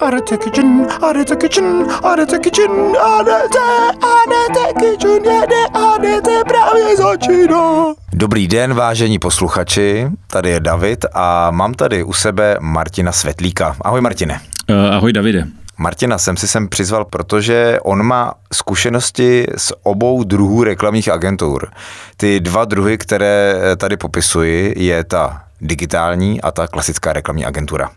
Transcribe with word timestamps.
Arete 0.00 0.36
Kitchen, 0.36 0.86
Arete 1.02 1.36
Kitchen, 1.36 1.86
Arete 2.02 2.38
Kitchen, 2.38 2.70
Arete, 3.02 3.58
Arete 4.02 4.80
Kitchen, 4.80 5.24
jede 5.24 5.66
Arete 5.74 6.44
právě 6.48 6.96
začíná. 6.96 7.94
Dobrý 8.12 8.48
den, 8.48 8.74
vážení 8.74 9.18
posluchači, 9.18 10.06
tady 10.26 10.50
je 10.50 10.60
David 10.60 11.04
a 11.14 11.50
mám 11.50 11.74
tady 11.74 12.02
u 12.02 12.12
sebe 12.12 12.56
Martina 12.60 13.12
Svetlíka. 13.12 13.76
Ahoj 13.80 14.00
Martine. 14.00 14.40
Uh, 14.70 14.94
ahoj 14.94 15.12
Davide. 15.12 15.46
Martina 15.78 16.18
jsem 16.18 16.36
si 16.36 16.48
sem 16.48 16.68
přizval, 16.68 17.04
protože 17.04 17.78
on 17.82 18.02
má 18.02 18.34
zkušenosti 18.52 19.46
s 19.56 19.76
obou 19.82 20.24
druhů 20.24 20.64
reklamních 20.64 21.08
agentur. 21.08 21.68
Ty 22.16 22.40
dva 22.40 22.64
druhy, 22.64 22.98
které 22.98 23.54
tady 23.76 23.96
popisuji, 23.96 24.74
je 24.76 25.04
ta 25.04 25.42
digitální 25.60 26.40
a 26.40 26.50
ta 26.50 26.66
klasická 26.66 27.12
reklamní 27.12 27.44
agentura. 27.44 27.90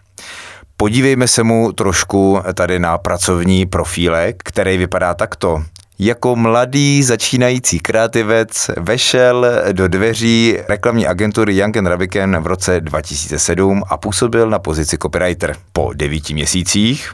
Podívejme 0.83 1.27
se 1.27 1.43
mu 1.43 1.71
trošku 1.71 2.39
tady 2.53 2.79
na 2.79 2.97
pracovní 2.97 3.65
profílek, 3.65 4.41
který 4.43 4.77
vypadá 4.77 5.13
takto. 5.13 5.63
Jako 5.99 6.35
mladý 6.35 7.03
začínající 7.03 7.79
kreativec 7.79 8.71
vešel 8.77 9.45
do 9.71 9.87
dveří 9.87 10.57
reklamní 10.69 11.07
agentury 11.07 11.57
Young 11.57 11.75
Rabiken 11.77 12.37
v 12.37 12.47
roce 12.47 12.81
2007 12.81 13.83
a 13.89 13.97
působil 13.97 14.49
na 14.49 14.59
pozici 14.59 14.97
copywriter. 14.97 15.55
Po 15.73 15.91
devíti 15.93 16.33
měsících 16.33 17.11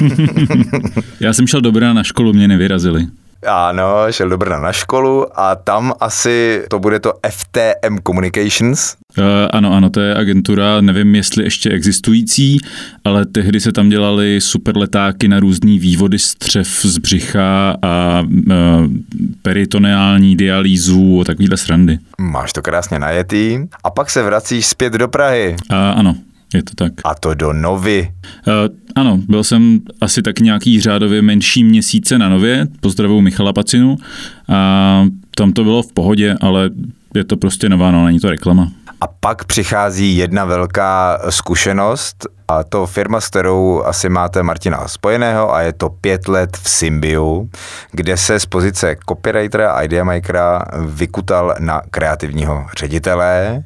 Já 1.20 1.32
jsem 1.32 1.46
šel 1.46 1.60
do 1.60 1.72
Brna 1.72 1.92
na 1.92 2.02
školu, 2.04 2.32
mě 2.32 2.48
nevyrazili. 2.48 3.06
Ano, 3.46 4.12
šel 4.12 4.28
do 4.28 4.38
Brna 4.38 4.58
na 4.58 4.72
školu 4.72 5.40
a 5.40 5.54
tam 5.54 5.92
asi 6.00 6.64
to 6.70 6.78
bude 6.78 7.00
to 7.00 7.12
FTM 7.30 7.98
Communications. 8.06 8.96
Uh, 9.18 9.24
ano, 9.50 9.72
ano, 9.72 9.90
to 9.90 10.00
je 10.00 10.14
agentura, 10.14 10.80
nevím, 10.80 11.14
jestli 11.14 11.44
ještě 11.44 11.70
existující, 11.70 12.58
ale 13.04 13.26
tehdy 13.26 13.60
se 13.60 13.72
tam 13.72 13.88
dělaly 13.88 14.40
super 14.40 14.76
letáky 14.76 15.28
na 15.28 15.40
různý 15.40 15.78
vývody 15.78 16.18
střev 16.18 16.68
z 16.68 16.98
břicha 16.98 17.76
a 17.82 18.22
uh, 18.22 18.86
peritoneální 19.42 20.36
dialýzu 20.36 21.20
a 21.20 21.24
takovýhle 21.24 21.56
srandy. 21.56 21.98
Máš 22.18 22.52
to 22.52 22.62
krásně 22.62 22.98
najetý. 22.98 23.58
A 23.84 23.90
pak 23.90 24.10
se 24.10 24.22
vracíš 24.22 24.66
zpět 24.66 24.92
do 24.92 25.08
Prahy. 25.08 25.56
Uh, 25.70 25.76
ano, 25.76 26.14
je 26.54 26.62
to 26.62 26.74
tak. 26.74 26.92
A 27.04 27.14
to 27.14 27.34
do 27.34 27.52
Novy. 27.52 28.12
Uh, 28.46 28.52
ano, 28.94 29.18
byl 29.28 29.44
jsem 29.44 29.80
asi 30.00 30.22
tak 30.22 30.40
nějaký 30.40 30.80
řádově 30.80 31.22
menší 31.22 31.64
měsíce 31.64 32.18
na 32.18 32.28
Nově, 32.28 32.66
pozdravuju 32.80 33.20
Michala 33.20 33.52
Pacinu 33.52 33.96
a 34.48 35.04
tam 35.36 35.52
to 35.52 35.64
bylo 35.64 35.82
v 35.82 35.92
pohodě, 35.92 36.36
ale 36.40 36.70
je 37.14 37.24
to 37.24 37.36
prostě 37.36 37.68
nová, 37.68 37.90
no, 37.90 38.04
není 38.04 38.20
to 38.20 38.30
reklama. 38.30 38.68
A 39.00 39.06
pak 39.06 39.44
přichází 39.44 40.16
jedna 40.16 40.44
velká 40.44 41.18
zkušenost 41.28 42.26
a 42.48 42.64
to 42.64 42.86
firma, 42.86 43.20
s 43.20 43.28
kterou 43.28 43.82
asi 43.82 44.08
máte 44.08 44.42
Martina 44.42 44.88
spojeného 44.88 45.54
a 45.54 45.60
je 45.60 45.72
to 45.72 45.90
pět 45.90 46.28
let 46.28 46.56
v 46.62 46.70
Symbiu, 46.70 47.50
kde 47.90 48.16
se 48.16 48.40
z 48.40 48.46
pozice 48.46 48.96
copywritera 49.08 49.72
a 49.72 49.82
ideamakera 49.82 50.64
vykutal 50.86 51.54
na 51.58 51.82
kreativního 51.90 52.66
ředitele. 52.78 53.62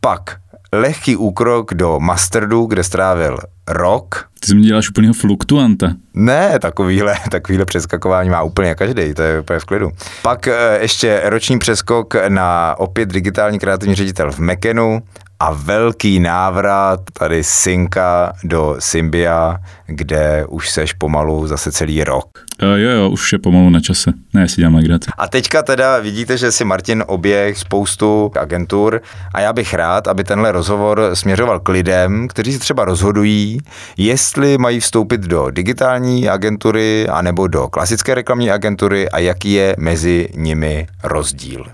Pak 0.00 0.36
lehký 0.72 1.16
úkrok 1.16 1.74
do 1.74 2.00
Masterdu, 2.00 2.66
kde 2.66 2.84
strávil 2.84 3.38
rok. 3.68 4.28
Ty 4.46 4.54
mi 4.54 4.60
děláš 4.60 4.90
úplného 4.90 5.14
fluktuanta. 5.14 5.92
Ne, 6.14 6.58
takovýhle, 6.58 7.14
takovýhle 7.30 7.64
přeskakování 7.64 8.30
má 8.30 8.42
úplně 8.42 8.74
každý, 8.74 9.14
to 9.14 9.22
je 9.22 9.40
úplně 9.40 9.58
v 9.58 9.64
klidu. 9.64 9.90
Pak 10.22 10.48
eh, 10.48 10.78
ještě 10.80 11.22
roční 11.24 11.58
přeskok 11.58 12.14
na 12.28 12.74
opět 12.78 13.08
digitální 13.12 13.58
kreativní 13.58 13.94
ředitel 13.94 14.32
v 14.32 14.38
Mekenu 14.38 15.02
a 15.40 15.52
velký 15.52 16.20
návrat 16.20 17.00
tady 17.12 17.44
synka 17.44 18.32
do 18.44 18.76
Symbia, 18.78 19.58
kde 19.86 20.44
už 20.48 20.70
seš 20.70 20.92
pomalu 20.92 21.46
zase 21.46 21.72
celý 21.72 22.04
rok. 22.04 22.26
Uh, 22.62 22.68
jo, 22.68 22.90
jo, 22.90 23.10
už 23.10 23.32
je 23.32 23.38
pomalu 23.38 23.70
na 23.70 23.80
čase. 23.80 24.12
Ne, 24.34 24.48
si 24.48 24.56
dělám 24.56 24.74
legraci. 24.74 25.10
A 25.18 25.28
teďka 25.28 25.62
teda 25.62 25.98
vidíte, 25.98 26.38
že 26.38 26.52
si 26.52 26.64
Martin 26.64 27.04
oběh 27.06 27.58
spoustu 27.58 28.30
agentur 28.40 29.00
a 29.34 29.40
já 29.40 29.52
bych 29.52 29.74
rád, 29.74 30.08
aby 30.08 30.24
tenhle 30.24 30.52
rozhovor 30.52 31.10
směřoval 31.14 31.60
k 31.60 31.68
lidem, 31.68 32.28
kteří 32.28 32.52
se 32.52 32.58
třeba 32.58 32.84
rozhodují, 32.84 33.58
jestli 33.96 34.58
mají 34.58 34.80
vstoupit 34.80 35.20
do 35.20 35.50
digitální 35.50 36.28
agentury 36.28 37.08
anebo 37.08 37.46
do 37.46 37.68
klasické 37.68 38.14
reklamní 38.14 38.50
agentury 38.50 39.10
a 39.10 39.18
jaký 39.18 39.52
je 39.52 39.76
mezi 39.78 40.28
nimi 40.34 40.86
rozdíl. 41.04 41.64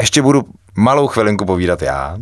Ještě 0.00 0.22
budu 0.22 0.42
malou 0.76 1.06
chvilinku 1.06 1.44
povídat 1.44 1.82
já 1.82 2.18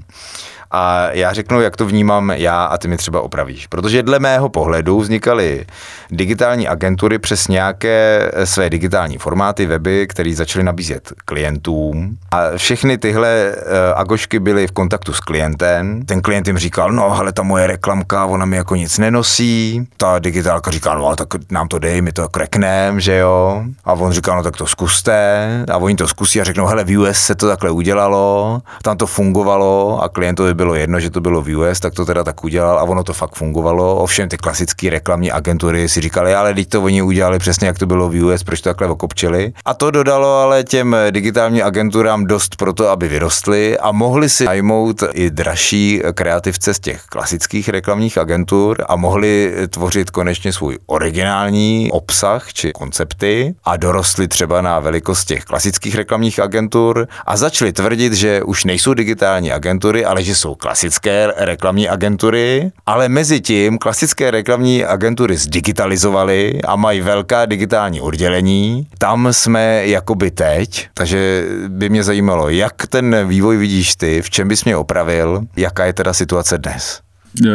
a 0.71 1.11
já 1.13 1.33
řeknu, 1.33 1.61
jak 1.61 1.77
to 1.77 1.87
vnímám 1.87 2.31
já 2.31 2.65
a 2.65 2.79
ty 2.79 2.89
mi 2.89 2.97
třeba 2.97 3.21
opravíš. 3.21 3.67
Protože 3.67 4.03
dle 4.03 4.19
mého 4.19 4.49
pohledu 4.49 5.01
vznikaly 5.01 5.67
digitální 6.11 6.69
agentury 6.69 7.19
přes 7.19 7.49
nějaké 7.49 8.31
své 8.45 8.71
digitální 8.71 9.19
formáty, 9.19 9.67
weby, 9.67 10.07
které 10.07 10.35
začaly 10.35 10.65
nabízet 10.65 11.13
klientům. 11.25 12.17
A 12.31 12.57
všechny 12.57 12.99
tyhle 12.99 13.53
uh, 13.55 13.63
agošky 13.95 14.39
byly 14.39 14.67
v 14.67 14.73
kontaktu 14.73 15.13
s 15.13 15.21
klientem. 15.21 16.03
Ten 16.07 16.23
klient 16.23 16.47
jim 16.47 16.59
říkal, 16.59 16.93
no 16.93 17.19
ale 17.19 17.33
ta 17.33 17.43
moje 17.43 17.67
reklamka, 17.67 18.25
ona 18.25 18.47
mi 18.47 18.57
jako 18.57 18.77
nic 18.77 18.99
nenosí. 18.99 19.89
Ta 19.97 20.19
digitálka 20.19 20.71
říká, 20.71 20.95
no 20.95 21.17
tak 21.17 21.29
nám 21.51 21.69
to 21.69 21.79
dej, 21.79 22.03
my 22.03 22.13
to 22.13 22.29
kreknem, 22.29 23.01
že 23.01 23.17
jo. 23.17 23.65
A 23.85 23.93
on 23.93 24.13
říkal, 24.13 24.37
no 24.37 24.43
tak 24.43 24.57
to 24.57 24.67
zkuste. 24.67 25.49
A 25.73 25.77
oni 25.77 25.97
to 25.97 26.09
zkusí 26.09 26.41
a 26.41 26.45
řeknou, 26.45 26.67
hele, 26.67 26.85
v 26.85 26.99
US 26.99 27.19
se 27.19 27.35
to 27.35 27.49
takhle 27.49 27.71
udělalo, 27.71 28.61
tam 28.83 28.97
to 28.97 29.07
fungovalo 29.07 30.03
a 30.03 30.09
klientovi 30.09 30.55
bylo 30.61 30.75
jedno, 30.75 31.01
že 31.01 31.11
to 31.11 31.21
bylo 31.21 31.43
v 31.43 31.57
US, 31.57 31.81
tak 31.81 31.95
to 31.95 32.05
teda 32.05 32.25
tak 32.25 32.45
udělal 32.45 32.79
a 32.79 32.83
ono 32.83 33.05
to 33.05 33.13
fakt 33.13 33.35
fungovalo. 33.35 33.97
Ovšem 33.97 34.29
ty 34.29 34.37
klasické 34.37 34.91
reklamní 34.91 35.33
agentury 35.33 35.89
si 35.89 36.01
říkali, 36.01 36.35
ale 36.35 36.55
teď 36.55 36.69
to 36.69 36.83
oni 36.83 37.03
udělali 37.03 37.39
přesně, 37.39 37.67
jak 37.67 37.79
to 37.79 37.87
bylo 37.87 38.09
v 38.09 38.25
US, 38.25 38.43
proč 38.45 38.61
to 38.61 38.69
takhle 38.69 38.89
okopčili. 38.89 39.53
A 39.65 39.75
to 39.75 39.91
dodalo 39.91 40.37
ale 40.37 40.65
těm 40.65 40.97
digitálním 41.11 41.65
agenturám 41.65 42.27
dost 42.27 42.57
pro 42.57 42.73
to, 42.73 42.89
aby 42.89 43.09
vyrostly 43.09 43.79
a 43.79 43.93
mohli 43.93 44.29
si 44.29 44.45
najmout 44.45 45.03
i 45.13 45.31
dražší 45.31 46.03
kreativce 46.15 46.75
z 46.75 46.81
těch 46.81 47.03
klasických 47.09 47.69
reklamních 47.69 48.19
agentur 48.19 48.85
a 48.89 48.97
mohli 48.97 49.55
tvořit 49.71 50.11
konečně 50.11 50.53
svůj 50.53 50.79
originální 50.87 51.89
obsah 51.93 52.53
či 52.53 52.73
koncepty 52.73 53.55
a 53.65 53.77
dorostli 53.77 54.29
třeba 54.29 54.61
na 54.61 54.81
velikost 54.81 55.25
těch 55.25 55.45
klasických 55.45 55.95
reklamních 55.95 56.41
agentur 56.41 57.09
a 57.27 57.37
začali 57.37 57.73
tvrdit, 57.73 58.13
že 58.13 58.43
už 58.43 58.65
nejsou 58.65 58.95
digitální 58.95 59.53
agentury, 59.53 60.05
ale 60.05 60.23
že 60.23 60.35
jsou 60.35 60.50
klasické 60.55 61.33
reklamní 61.37 61.89
agentury, 61.89 62.73
ale 62.87 63.09
mezi 63.09 63.41
tím 63.41 63.79
klasické 63.79 64.31
reklamní 64.31 64.85
agentury 64.85 65.37
zdigitalizovaly 65.37 66.63
a 66.63 66.77
mají 66.77 67.01
velká 67.01 67.47
digitální 67.47 68.01
oddělení. 68.01 68.87
Tam 68.99 69.29
jsme 69.33 69.87
jakoby 69.87 70.31
teď, 70.31 70.89
takže 70.95 71.47
by 71.69 71.89
mě 71.89 72.05
zajímalo, 72.05 72.49
jak 72.49 72.87
ten 72.87 73.29
vývoj 73.29 73.57
vidíš 73.57 73.97
ty, 73.97 74.23
v 74.23 74.31
čem 74.31 74.49
bys 74.49 74.65
mě 74.65 74.77
opravil, 74.77 75.41
jaká 75.57 75.85
je 75.85 75.93
teda 75.93 76.13
situace 76.13 76.59
dnes? 76.59 77.01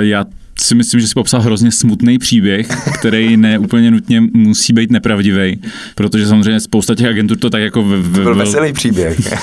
Já 0.01 0.23
si 0.59 0.75
myslím, 0.75 1.01
že 1.01 1.07
si 1.07 1.13
popsal 1.13 1.41
hrozně 1.41 1.71
smutný 1.71 2.19
příběh, 2.19 2.67
který 2.99 3.37
ne 3.37 3.59
úplně 3.59 3.91
nutně 3.91 4.21
musí 4.33 4.73
být 4.73 4.91
nepravdivý, 4.91 5.59
protože 5.95 6.27
samozřejmě 6.27 6.59
spousta 6.59 6.95
těch 6.95 7.07
agentur 7.07 7.37
to 7.37 7.49
tak 7.49 7.61
jako... 7.61 7.83
V, 7.83 7.87
v, 7.87 8.15
to 8.15 8.21
byl 8.21 8.35
veselý 8.35 8.73
příběh. 8.73 9.17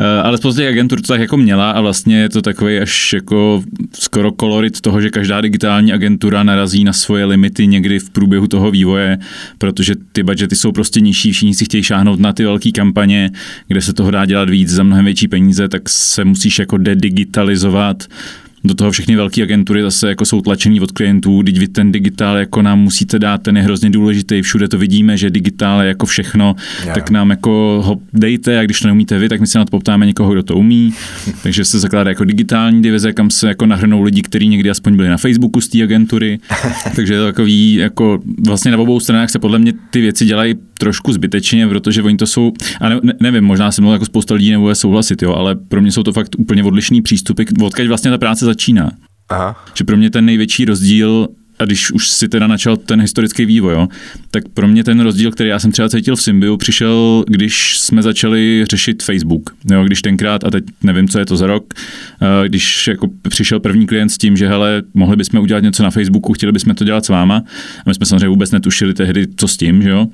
Ale 0.22 0.38
spousta 0.38 0.60
těch 0.60 0.68
agentur 0.68 1.00
to 1.00 1.06
tak 1.06 1.20
jako 1.20 1.36
měla 1.36 1.70
a 1.70 1.80
vlastně 1.80 2.18
je 2.18 2.28
to 2.28 2.42
takový 2.42 2.78
až 2.78 3.12
jako 3.12 3.62
skoro 3.92 4.32
kolorit 4.32 4.80
toho, 4.80 5.00
že 5.00 5.10
každá 5.10 5.40
digitální 5.40 5.92
agentura 5.92 6.42
narazí 6.42 6.84
na 6.84 6.92
svoje 6.92 7.24
limity 7.24 7.66
někdy 7.66 7.98
v 7.98 8.10
průběhu 8.10 8.46
toho 8.46 8.70
vývoje, 8.70 9.18
protože 9.58 9.94
ty 10.12 10.22
budgety 10.22 10.56
jsou 10.56 10.72
prostě 10.72 11.00
nižší, 11.00 11.32
všichni 11.32 11.54
si 11.54 11.64
chtějí 11.64 11.82
šáhnout 11.82 12.20
na 12.20 12.32
ty 12.32 12.44
velké 12.44 12.72
kampaně, 12.72 13.30
kde 13.68 13.80
se 13.80 13.92
toho 13.92 14.10
dá 14.10 14.26
dělat 14.26 14.50
víc 14.50 14.68
za 14.68 14.82
mnohem 14.82 15.04
větší 15.04 15.28
peníze, 15.28 15.68
tak 15.68 15.88
se 15.88 16.24
musíš 16.24 16.58
jako 16.58 16.78
dedigitalizovat 16.78 18.06
do 18.64 18.74
toho 18.74 18.90
všechny 18.90 19.16
velké 19.16 19.42
agentury 19.42 19.82
zase 19.82 20.08
jako 20.08 20.24
jsou 20.24 20.40
tlačený 20.40 20.80
od 20.80 20.92
klientů, 20.92 21.42
teď 21.42 21.58
vy 21.58 21.68
ten 21.68 21.92
digitál 21.92 22.36
jako 22.36 22.62
nám 22.62 22.80
musíte 22.80 23.18
dát, 23.18 23.42
ten 23.42 23.56
je 23.56 23.62
hrozně 23.62 23.90
důležitý, 23.90 24.42
všude 24.42 24.68
to 24.68 24.78
vidíme, 24.78 25.16
že 25.16 25.30
digitál 25.30 25.82
je 25.82 25.88
jako 25.88 26.06
všechno, 26.06 26.56
yeah. 26.82 26.94
tak 26.94 27.10
nám 27.10 27.30
jako 27.30 27.82
ho 27.84 28.00
dejte 28.12 28.58
a 28.58 28.64
když 28.64 28.80
to 28.80 28.86
neumíte 28.88 29.18
vy, 29.18 29.28
tak 29.28 29.40
my 29.40 29.46
se 29.46 29.58
na 29.58 29.64
to 29.64 29.70
poptáme 29.70 30.06
někoho, 30.06 30.32
kdo 30.32 30.42
to 30.42 30.56
umí. 30.56 30.94
Takže 31.42 31.64
se 31.64 31.80
zakládá 31.80 32.10
jako 32.10 32.24
digitální 32.24 32.82
divize, 32.82 33.12
kam 33.12 33.30
se 33.30 33.48
jako 33.48 33.66
nahrnou 33.66 34.02
lidi, 34.02 34.22
kteří 34.22 34.48
někdy 34.48 34.70
aspoň 34.70 34.96
byli 34.96 35.08
na 35.08 35.16
Facebooku 35.16 35.60
z 35.60 35.68
té 35.68 35.82
agentury. 35.82 36.38
Takže 36.96 37.14
je 37.14 37.20
to 37.20 37.26
takový, 37.26 37.74
jako 37.74 38.18
vlastně 38.46 38.70
na 38.70 38.78
obou 38.78 39.00
stranách 39.00 39.30
se 39.30 39.38
podle 39.38 39.58
mě 39.58 39.72
ty 39.90 40.00
věci 40.00 40.24
dělají 40.24 40.54
trošku 40.80 41.12
zbytečně, 41.12 41.68
protože 41.68 42.02
oni 42.02 42.16
to 42.16 42.26
jsou, 42.26 42.52
a 42.80 42.88
ne, 42.88 43.00
nevím, 43.20 43.44
možná 43.44 43.72
se 43.72 43.80
mnou 43.82 43.92
jako 43.92 44.04
spousta 44.04 44.34
lidí 44.34 44.50
nebude 44.50 44.74
souhlasit, 44.74 45.22
jo, 45.22 45.34
ale 45.34 45.54
pro 45.54 45.80
mě 45.80 45.92
jsou 45.92 46.02
to 46.02 46.12
fakt 46.12 46.36
úplně 46.38 46.64
odlišný 46.64 47.02
přístupy, 47.02 47.42
odkud 47.62 47.86
vlastně 47.86 48.10
ta 48.10 48.18
práce 48.18 48.44
začíná. 48.44 48.90
Aha. 49.28 49.64
Že 49.74 49.84
pro 49.84 49.96
mě 49.96 50.10
ten 50.10 50.24
největší 50.24 50.64
rozdíl 50.64 51.28
a 51.58 51.64
když 51.64 51.92
už 51.92 52.08
si 52.08 52.28
teda 52.28 52.46
načal 52.46 52.76
ten 52.76 53.00
historický 53.00 53.44
vývoj, 53.44 53.72
jo, 53.72 53.88
tak 54.30 54.48
pro 54.48 54.68
mě 54.68 54.84
ten 54.84 55.00
rozdíl, 55.00 55.30
který 55.30 55.48
já 55.48 55.58
jsem 55.58 55.72
třeba 55.72 55.88
cítil 55.88 56.16
v 56.16 56.22
Symbiu, 56.22 56.56
přišel, 56.56 57.24
když 57.28 57.78
jsme 57.78 58.02
začali 58.02 58.64
řešit 58.70 59.02
Facebook. 59.02 59.50
Jo, 59.70 59.84
když 59.84 60.02
tenkrát, 60.02 60.44
a 60.44 60.50
teď 60.50 60.64
nevím, 60.82 61.08
co 61.08 61.18
je 61.18 61.26
to 61.26 61.36
za 61.36 61.46
rok, 61.46 61.74
eh, 61.74 62.48
když 62.48 62.86
jako 62.88 63.08
přišel 63.28 63.60
první 63.60 63.86
klient 63.86 64.08
s 64.08 64.18
tím, 64.18 64.36
že 64.36 64.48
hele, 64.48 64.82
mohli 64.94 65.16
bychom 65.16 65.40
udělat 65.40 65.62
něco 65.62 65.82
na 65.82 65.90
Facebooku, 65.90 66.32
chtěli 66.32 66.52
bychom 66.52 66.74
to 66.74 66.84
dělat 66.84 67.04
s 67.04 67.08
váma. 67.08 67.36
A 67.78 67.82
my 67.86 67.94
jsme 67.94 68.06
samozřejmě 68.06 68.28
vůbec 68.28 68.50
netušili 68.50 68.94
tehdy, 68.94 69.26
co 69.36 69.48
s 69.48 69.56
tím, 69.56 69.82
že 69.82 69.90
jo 69.90 70.06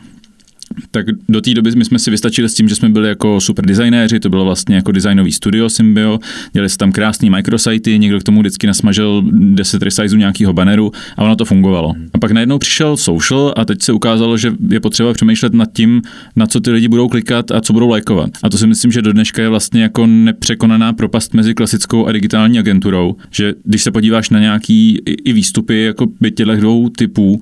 tak 0.90 1.06
do 1.28 1.40
té 1.40 1.54
doby 1.54 1.70
my 1.76 1.84
jsme 1.84 1.98
si 1.98 2.10
vystačili 2.10 2.48
s 2.48 2.54
tím, 2.54 2.68
že 2.68 2.74
jsme 2.74 2.88
byli 2.88 3.08
jako 3.08 3.40
super 3.40 3.66
designéři, 3.66 4.20
to 4.20 4.28
bylo 4.28 4.44
vlastně 4.44 4.76
jako 4.76 4.92
designový 4.92 5.32
studio 5.32 5.68
Symbio, 5.68 6.18
dělali 6.52 6.68
se 6.68 6.78
tam 6.78 6.92
krásný 6.92 7.30
microsity, 7.30 7.98
někdo 7.98 8.20
k 8.20 8.22
tomu 8.22 8.40
vždycky 8.40 8.66
nasmažil 8.66 9.22
10 9.32 9.82
resizeů 9.82 10.18
nějakého 10.18 10.52
banneru 10.52 10.92
a 11.16 11.22
ono 11.22 11.36
to 11.36 11.44
fungovalo. 11.44 11.94
A 12.14 12.18
pak 12.18 12.30
najednou 12.30 12.58
přišel 12.58 12.96
social 12.96 13.54
a 13.56 13.64
teď 13.64 13.82
se 13.82 13.92
ukázalo, 13.92 14.36
že 14.36 14.52
je 14.70 14.80
potřeba 14.80 15.12
přemýšlet 15.12 15.54
nad 15.54 15.72
tím, 15.72 16.02
na 16.36 16.46
co 16.46 16.60
ty 16.60 16.70
lidi 16.70 16.88
budou 16.88 17.08
klikat 17.08 17.50
a 17.50 17.60
co 17.60 17.72
budou 17.72 17.88
lajkovat. 17.88 18.30
A 18.42 18.50
to 18.50 18.58
si 18.58 18.66
myslím, 18.66 18.92
že 18.92 19.02
do 19.02 19.12
dneška 19.12 19.42
je 19.42 19.48
vlastně 19.48 19.82
jako 19.82 20.06
nepřekonaná 20.06 20.92
propast 20.92 21.34
mezi 21.34 21.54
klasickou 21.54 22.06
a 22.06 22.12
digitální 22.12 22.58
agenturou, 22.58 23.16
že 23.30 23.54
když 23.64 23.82
se 23.82 23.90
podíváš 23.90 24.30
na 24.30 24.38
nějaký 24.38 24.98
i 25.06 25.32
výstupy 25.32 25.82
jako 25.82 26.06
by 26.20 26.30
těchto 26.30 26.56
dvou 26.56 26.88
typů 26.88 27.32
uh, 27.32 27.40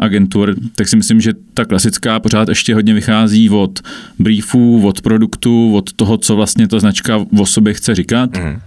agentur, 0.00 0.54
tak 0.76 0.88
si 0.88 0.96
myslím, 0.96 1.20
že 1.20 1.32
ta 1.54 1.64
klasická 1.64 2.20
pořád 2.20 2.47
pořád 2.48 2.50
ještě 2.50 2.74
hodně 2.74 2.94
vychází 2.94 3.50
od 3.50 3.80
briefů, 4.18 4.86
od 4.86 5.00
produktu, 5.00 5.74
od 5.74 5.92
toho, 5.92 6.18
co 6.18 6.36
vlastně 6.36 6.68
ta 6.68 6.80
značka 6.80 7.26
o 7.38 7.46
sobě 7.46 7.74
chce 7.74 7.94
říkat. 7.94 8.36
Mm. 8.36 8.60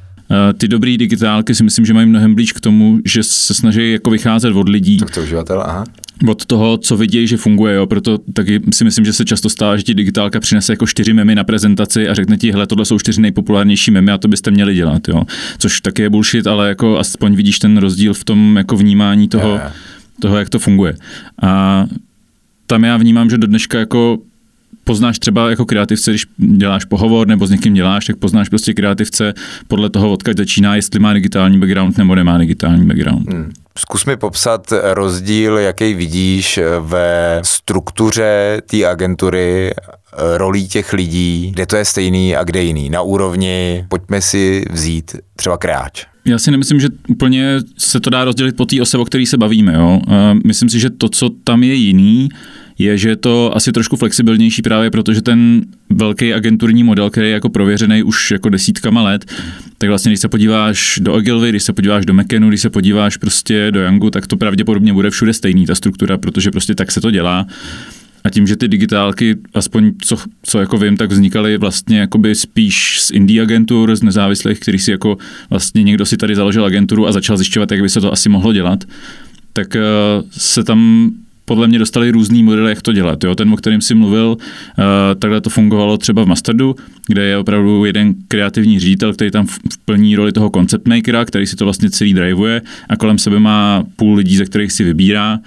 Ty 0.57 0.67
dobrý 0.67 0.97
digitálky 0.97 1.55
si 1.55 1.63
myslím, 1.63 1.85
že 1.85 1.93
mají 1.93 2.07
mnohem 2.07 2.35
blíž 2.35 2.53
k 2.53 2.59
tomu, 2.59 2.99
že 3.05 3.23
se 3.23 3.53
snaží 3.53 3.91
jako 3.91 4.09
vycházet 4.09 4.55
od 4.55 4.69
lidí. 4.69 4.97
Tak 4.97 5.11
to 5.11 5.21
uživatel, 5.21 5.61
aha. 5.61 5.83
Od 6.27 6.45
toho, 6.45 6.77
co 6.77 6.97
vidějí, 6.97 7.27
že 7.27 7.37
funguje, 7.37 7.75
jo. 7.75 7.87
proto 7.87 8.17
taky 8.33 8.61
si 8.73 8.83
myslím, 8.83 9.05
že 9.05 9.13
se 9.13 9.25
často 9.25 9.49
stává, 9.49 9.77
že 9.77 9.83
ti 9.83 9.93
digitálka 9.93 10.39
přinese 10.39 10.73
jako 10.73 10.87
čtyři 10.87 11.13
memy 11.13 11.35
na 11.35 11.43
prezentaci 11.43 12.09
a 12.09 12.13
řekne 12.13 12.37
ti, 12.37 12.51
hele, 12.51 12.67
tohle 12.67 12.85
jsou 12.85 12.99
čtyři 12.99 13.21
nejpopulárnější 13.21 13.91
memy 13.91 14.11
a 14.11 14.17
to 14.17 14.27
byste 14.27 14.51
měli 14.51 14.75
dělat, 14.75 15.07
jo. 15.07 15.23
Což 15.57 15.81
taky 15.81 16.01
je 16.01 16.09
bullshit, 16.09 16.47
ale 16.47 16.67
jako 16.69 16.99
aspoň 16.99 17.35
vidíš 17.35 17.59
ten 17.59 17.77
rozdíl 17.77 18.13
v 18.13 18.23
tom 18.23 18.57
jako 18.57 18.75
vnímání 18.77 19.27
toho, 19.27 19.49
yeah. 19.49 19.73
toho 20.19 20.37
jak 20.37 20.49
to 20.49 20.59
funguje. 20.59 20.95
A 21.41 21.85
tam 22.71 22.83
já 22.83 22.97
vnímám, 22.97 23.29
že 23.29 23.38
do 23.38 23.47
dneška 23.47 23.79
jako 23.79 24.18
poznáš 24.83 25.19
třeba 25.19 25.50
jako 25.50 25.65
kreativce, 25.65 26.12
když 26.12 26.25
děláš 26.38 26.85
pohovor 26.85 27.27
nebo 27.27 27.47
s 27.47 27.50
někým 27.50 27.73
děláš, 27.73 28.06
tak 28.06 28.18
poznáš 28.18 28.50
prostě 28.50 28.73
kreativce 28.73 29.33
podle 29.68 29.89
toho, 29.89 30.12
odkud 30.12 30.38
začíná, 30.38 30.75
jestli 30.75 31.00
má 31.00 31.13
digitální 31.13 31.59
background 31.59 31.97
nebo 31.97 32.15
nemá 32.15 32.38
digitální 32.38 32.85
background. 32.85 33.33
Hmm. 33.33 33.51
Zkus 33.77 34.06
mi 34.06 34.18
popsat 34.18 34.73
rozdíl, 34.94 35.57
jaký 35.57 35.94
vidíš 35.94 36.59
ve 36.79 37.39
struktuře 37.44 38.62
té 38.65 38.85
agentury, 38.85 39.71
rolí 40.38 40.67
těch 40.67 40.94
lidí, 40.94 41.51
kde 41.53 41.65
to 41.65 41.75
je 41.75 41.85
stejný 41.85 42.35
a 42.35 42.44
kde 42.44 42.63
jiný. 42.63 42.89
Na 42.89 43.01
úrovni, 43.01 43.85
pojďme 43.89 44.21
si 44.21 44.65
vzít 44.71 45.15
třeba 45.35 45.57
kráč. 45.57 46.06
Já 46.25 46.39
si 46.39 46.51
nemyslím, 46.51 46.79
že 46.79 46.88
úplně 47.07 47.59
se 47.77 48.00
to 48.00 48.09
dá 48.09 48.24
rozdělit 48.24 48.56
po 48.56 48.65
té 48.65 48.81
ose, 48.81 48.97
o 48.97 49.06
který 49.06 49.25
se 49.25 49.38
bavíme. 49.38 49.74
Jo? 49.74 50.01
Myslím 50.45 50.69
si, 50.69 50.79
že 50.79 50.89
to, 50.89 51.09
co 51.09 51.29
tam 51.44 51.63
je 51.63 51.74
jiný, 51.74 52.29
je, 52.81 52.97
že 52.97 53.09
je 53.09 53.15
to 53.15 53.55
asi 53.55 53.71
trošku 53.71 53.95
flexibilnější 53.95 54.61
právě 54.61 54.91
protože 54.91 55.21
ten 55.21 55.61
velký 55.89 56.33
agenturní 56.33 56.83
model, 56.83 57.09
který 57.09 57.27
je 57.27 57.33
jako 57.33 57.49
prověřený 57.49 58.03
už 58.03 58.31
jako 58.31 58.49
desítkama 58.49 59.03
let, 59.03 59.25
tak 59.77 59.89
vlastně 59.89 60.11
když 60.11 60.19
se 60.19 60.27
podíváš 60.27 60.99
do 61.01 61.13
Ogilvy, 61.13 61.49
když 61.49 61.63
se 61.63 61.73
podíváš 61.73 62.05
do 62.05 62.13
Mekenu, 62.13 62.49
když 62.49 62.61
se 62.61 62.69
podíváš 62.69 63.17
prostě 63.17 63.71
do 63.71 63.79
Yangu, 63.81 64.09
tak 64.09 64.27
to 64.27 64.37
pravděpodobně 64.37 64.93
bude 64.93 65.09
všude 65.09 65.33
stejný 65.33 65.65
ta 65.65 65.75
struktura, 65.75 66.17
protože 66.17 66.51
prostě 66.51 66.75
tak 66.75 66.91
se 66.91 67.01
to 67.01 67.11
dělá. 67.11 67.47
A 68.23 68.29
tím, 68.29 68.47
že 68.47 68.55
ty 68.55 68.67
digitálky, 68.67 69.37
aspoň 69.53 69.91
co, 70.01 70.17
co 70.43 70.59
jako 70.59 70.77
vím, 70.77 70.97
tak 70.97 71.11
vznikaly 71.11 71.57
vlastně 71.57 71.99
jakoby 71.99 72.35
spíš 72.35 73.01
z 73.01 73.11
indie 73.11 73.41
agentur, 73.41 73.95
z 73.95 74.03
nezávislých, 74.03 74.59
který 74.59 74.79
si 74.79 74.91
jako 74.91 75.17
vlastně 75.49 75.83
někdo 75.83 76.05
si 76.05 76.17
tady 76.17 76.35
založil 76.35 76.65
agenturu 76.65 77.07
a 77.07 77.11
začal 77.11 77.37
zjišťovat, 77.37 77.71
jak 77.71 77.81
by 77.81 77.89
se 77.89 78.01
to 78.01 78.13
asi 78.13 78.29
mohlo 78.29 78.53
dělat, 78.53 78.83
tak 79.53 79.75
uh, 79.75 80.27
se 80.31 80.63
tam 80.63 81.11
podle 81.51 81.68
mě 81.68 81.80
dostali 81.80 82.12
různý 82.12 82.44
modely, 82.44 82.69
jak 82.69 82.81
to 82.81 82.94
dělat. 82.94 83.24
Jo? 83.24 83.36
Ten, 83.36 83.53
o 83.53 83.57
kterým 83.57 83.81
si 83.81 83.95
mluvil, 83.95 84.38
uh, 84.38 84.86
takhle 85.19 85.42
to 85.42 85.50
fungovalo 85.50 85.98
třeba 85.98 86.24
v 86.24 86.27
Masterdu, 86.27 86.75
kde 87.07 87.24
je 87.24 87.38
opravdu 87.38 87.86
jeden 87.86 88.13
kreativní 88.27 88.80
ředitel, 88.80 89.13
který 89.13 89.31
tam 89.31 89.48
plní 89.86 90.15
roli 90.15 90.31
toho 90.31 90.50
concept 90.56 90.88
makera, 90.88 91.25
který 91.25 91.48
si 91.48 91.56
to 91.56 91.63
vlastně 91.65 91.89
celý 91.89 92.13
driveuje 92.13 92.62
a 92.89 92.95
kolem 92.95 93.18
sebe 93.18 93.39
má 93.39 93.83
půl 93.95 94.15
lidí, 94.15 94.38
ze 94.38 94.45
kterých 94.45 94.71
si 94.71 94.83
vybírá. 94.83 95.39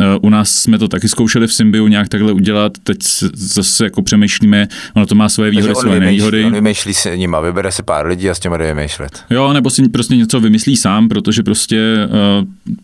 Uh, 0.00 0.06
u 0.22 0.30
nás 0.30 0.50
jsme 0.50 0.78
to 0.78 0.88
taky 0.88 1.08
zkoušeli 1.08 1.46
v 1.46 1.52
Symbiu 1.52 1.86
nějak 1.86 2.08
takhle 2.08 2.32
udělat, 2.32 2.72
teď 2.84 2.98
zase 3.34 3.84
jako 3.84 4.02
přemýšlíme, 4.02 4.68
ono 4.94 5.06
to 5.06 5.14
má 5.14 5.28
svoje 5.28 5.50
výhody, 5.50 5.74
svoje 5.74 6.00
nevýhody. 6.00 6.44
On 6.44 6.52
vymýšlí 6.52 6.94
se 6.94 7.16
nima, 7.16 7.40
vybere 7.40 7.72
se 7.72 7.82
pár 7.82 8.06
lidí 8.06 8.30
a 8.30 8.34
s 8.34 8.40
těma 8.40 8.56
jde 8.56 8.74
vymýšlet. 8.74 9.24
Jo, 9.30 9.52
nebo 9.52 9.70
si 9.70 9.88
prostě 9.88 10.16
něco 10.16 10.40
vymyslí 10.40 10.76
sám, 10.76 11.08
protože 11.08 11.42
prostě 11.42 12.08
uh, 12.38 12.74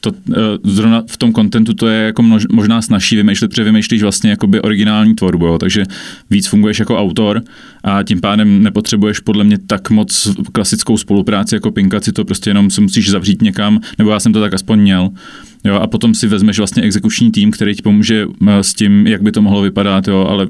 to, 0.00 0.10
uh, 0.10 0.36
zrovna 0.64 1.02
v 1.06 1.16
tom 1.16 1.32
kontentu 1.32 1.74
to 1.74 1.88
je 1.88 2.06
jako 2.06 2.22
množ, 2.22 2.46
možná 2.52 2.82
snažší 2.82 3.16
vymýšlet, 3.16 3.48
protože 3.48 3.64
vymýšlíš 3.64 4.02
vlastně 4.02 4.30
jakoby 4.30 4.60
originální 4.60 5.14
tvorbu, 5.14 5.46
jo, 5.46 5.58
takže 5.58 5.84
víc 6.30 6.46
funguješ 6.46 6.78
jako 6.78 6.98
autor 6.98 7.42
a 7.84 8.02
tím 8.02 8.20
pádem 8.20 8.62
nepotřebuješ 8.62 9.20
podle 9.20 9.44
mě 9.44 9.58
tak 9.58 9.90
moc 9.90 10.28
klasickou 10.52 10.96
spolupráci 10.96 11.54
jako 11.54 11.70
Pinkaci, 11.70 12.12
to 12.12 12.24
prostě 12.24 12.50
jenom 12.50 12.70
se 12.70 12.80
musíš 12.80 13.10
zavřít 13.10 13.42
někam, 13.42 13.80
nebo 13.98 14.10
já 14.10 14.20
jsem 14.20 14.32
to 14.32 14.40
tak 14.40 14.54
aspoň 14.54 14.80
měl. 14.80 15.10
Jo, 15.68 15.74
a 15.74 15.86
potom 15.86 16.14
si 16.14 16.26
vezmeš 16.26 16.58
vlastně 16.58 16.82
exekuční 16.82 17.30
tým, 17.30 17.50
který 17.50 17.74
ti 17.74 17.82
pomůže 17.82 18.26
eh, 18.48 18.62
s 18.62 18.74
tím, 18.74 19.06
jak 19.06 19.22
by 19.22 19.32
to 19.32 19.42
mohlo 19.42 19.62
vypadat, 19.62 20.08
jo, 20.08 20.26
ale 20.30 20.46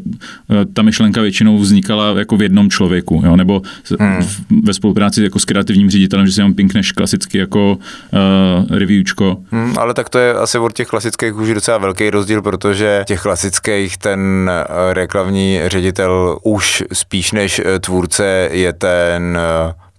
eh, 0.51 0.65
ta 0.73 0.83
myšlenka 0.83 1.21
většinou 1.23 1.59
vznikala 1.59 2.19
jako 2.19 2.37
v 2.37 2.43
jednom 2.43 2.71
člověku, 2.71 3.23
jo, 3.25 3.37
nebo 3.37 3.63
hmm. 4.01 4.25
ve 4.65 4.75
spolupráci 4.75 5.23
jako 5.23 5.39
s 5.39 5.45
kreativním 5.45 5.91
ředitelem, 5.91 6.27
že 6.27 6.33
si 6.33 6.41
jenom 6.41 6.55
pinkneš 6.55 6.93
klasicky 6.93 7.39
jako 7.39 7.79
uh, 7.79 8.79
reviewčko. 8.79 9.37
Hmm, 9.51 9.75
ale 9.79 9.95
tak 9.95 10.09
to 10.09 10.19
je 10.19 10.35
asi 10.35 10.59
od 10.59 10.73
těch 10.73 10.89
klasických 10.89 11.37
už 11.37 11.55
docela 11.55 11.79
velký 11.79 12.11
rozdíl, 12.11 12.43
protože 12.43 13.03
těch 13.07 13.21
klasických 13.21 13.97
ten 13.97 14.51
reklamní 14.93 15.61
ředitel 15.67 16.39
už 16.43 16.85
spíš 16.93 17.33
než 17.33 17.61
tvůrce 17.81 18.49
je 18.53 18.73
ten 18.73 19.39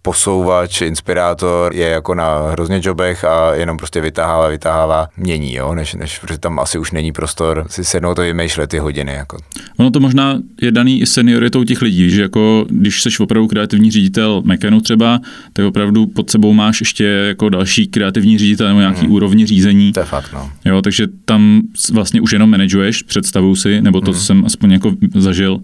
posouvač, 0.02 0.82
inspirátor 0.82 1.76
je 1.76 1.88
jako 1.88 2.16
na 2.16 2.50
hrozně 2.52 2.82
jobech 2.84 3.24
a 3.24 3.54
jenom 3.56 3.78
prostě 3.78 4.02
vytahává, 4.02 4.48
vytahává, 4.48 5.08
mění, 5.18 5.56
jo, 5.56 5.76
než, 5.76 5.94
než 5.94 6.20
protože 6.20 6.38
tam 6.38 6.60
asi 6.60 6.78
už 6.78 6.92
není 6.92 7.12
prostor 7.12 7.66
si 7.70 7.84
sednout 7.84 8.16
to 8.16 8.22
vymýšlet 8.22 8.68
ty 8.68 8.78
hodiny. 8.78 9.14
Jako. 9.14 9.38
Ono 9.78 9.92
to 9.92 10.00
možná 10.00 10.40
je 10.62 10.72
daný 10.72 11.02
i 11.02 11.06
senioritou 11.06 11.64
těch 11.64 11.82
lidí, 11.82 12.10
že 12.10 12.22
jako 12.22 12.66
když 12.70 13.02
jsi 13.02 13.10
opravdu 13.20 13.48
kreativní 13.48 13.92
ředitel 13.92 14.42
Mekanu 14.46 14.82
třeba, 14.82 15.20
tak 15.54 15.66
opravdu 15.66 16.06
pod 16.06 16.30
sebou 16.30 16.54
máš 16.54 16.80
ještě 16.80 17.04
jako 17.04 17.50
další 17.50 17.88
kreativní 17.88 18.38
ředitel 18.38 18.68
nebo 18.68 18.80
nějaký 18.80 19.02
hmm. 19.02 19.12
úrovni 19.12 19.46
řízení. 19.46 19.94
To 19.94 20.00
je 20.00 20.06
fakt, 20.06 20.34
no. 20.34 20.52
Jo, 20.66 20.82
takže 20.82 21.08
tam 21.26 21.62
vlastně 21.94 22.22
už 22.22 22.32
jenom 22.32 22.50
manažuješ, 22.50 23.04
představuju 23.04 23.56
si, 23.56 23.82
nebo 23.82 24.02
to 24.02 24.12
hmm. 24.12 24.20
jsem 24.20 24.46
aspoň 24.46 24.72
jako 24.72 24.92
zažil 25.16 25.60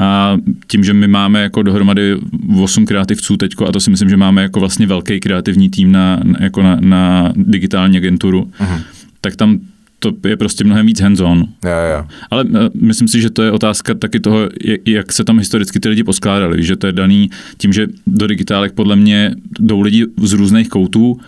a 0.00 0.36
tím, 0.66 0.84
že 0.84 0.94
my 0.94 1.08
máme 1.08 1.42
jako 1.42 1.62
dohromady 1.62 2.16
8 2.62 2.86
kreativců 2.86 3.36
teďko, 3.36 3.68
a 3.68 3.72
to 3.72 3.80
si 3.80 3.90
myslím, 3.90 4.08
že 4.08 4.16
máme 4.16 4.42
jako 4.42 4.60
vlastně 4.60 4.86
velký 4.86 5.20
kreativní 5.20 5.70
tým 5.70 5.92
na, 5.92 6.20
jako 6.40 6.62
na, 6.62 6.76
na 6.80 7.32
digitální 7.36 7.96
agenturu, 7.96 8.50
uh-huh. 8.60 8.80
tak 9.20 9.36
tam 9.36 9.60
to 9.98 10.12
je 10.28 10.36
prostě 10.36 10.64
mnohem 10.64 10.86
víc 10.86 11.00
hands-on. 11.00 11.44
Ja, 11.64 11.80
ja. 11.80 12.08
Ale 12.30 12.44
uh, 12.44 12.72
myslím 12.74 13.08
si, 13.08 13.20
že 13.20 13.30
to 13.30 13.42
je 13.42 13.52
otázka 13.52 13.94
taky 13.94 14.20
toho, 14.20 14.48
jak 14.86 15.12
se 15.12 15.24
tam 15.24 15.38
historicky 15.38 15.80
ty 15.80 15.88
lidi 15.88 16.04
poskládali, 16.04 16.62
že 16.62 16.76
to 16.76 16.86
je 16.86 16.92
daný 16.92 17.30
tím, 17.58 17.72
že 17.72 17.86
do 18.06 18.26
digitálek 18.26 18.72
podle 18.72 18.96
mě 18.96 19.34
jdou 19.58 19.80
lidi 19.80 20.06
z 20.16 20.32
různých 20.32 20.68
koutů, 20.68 21.10
uh, 21.10 21.20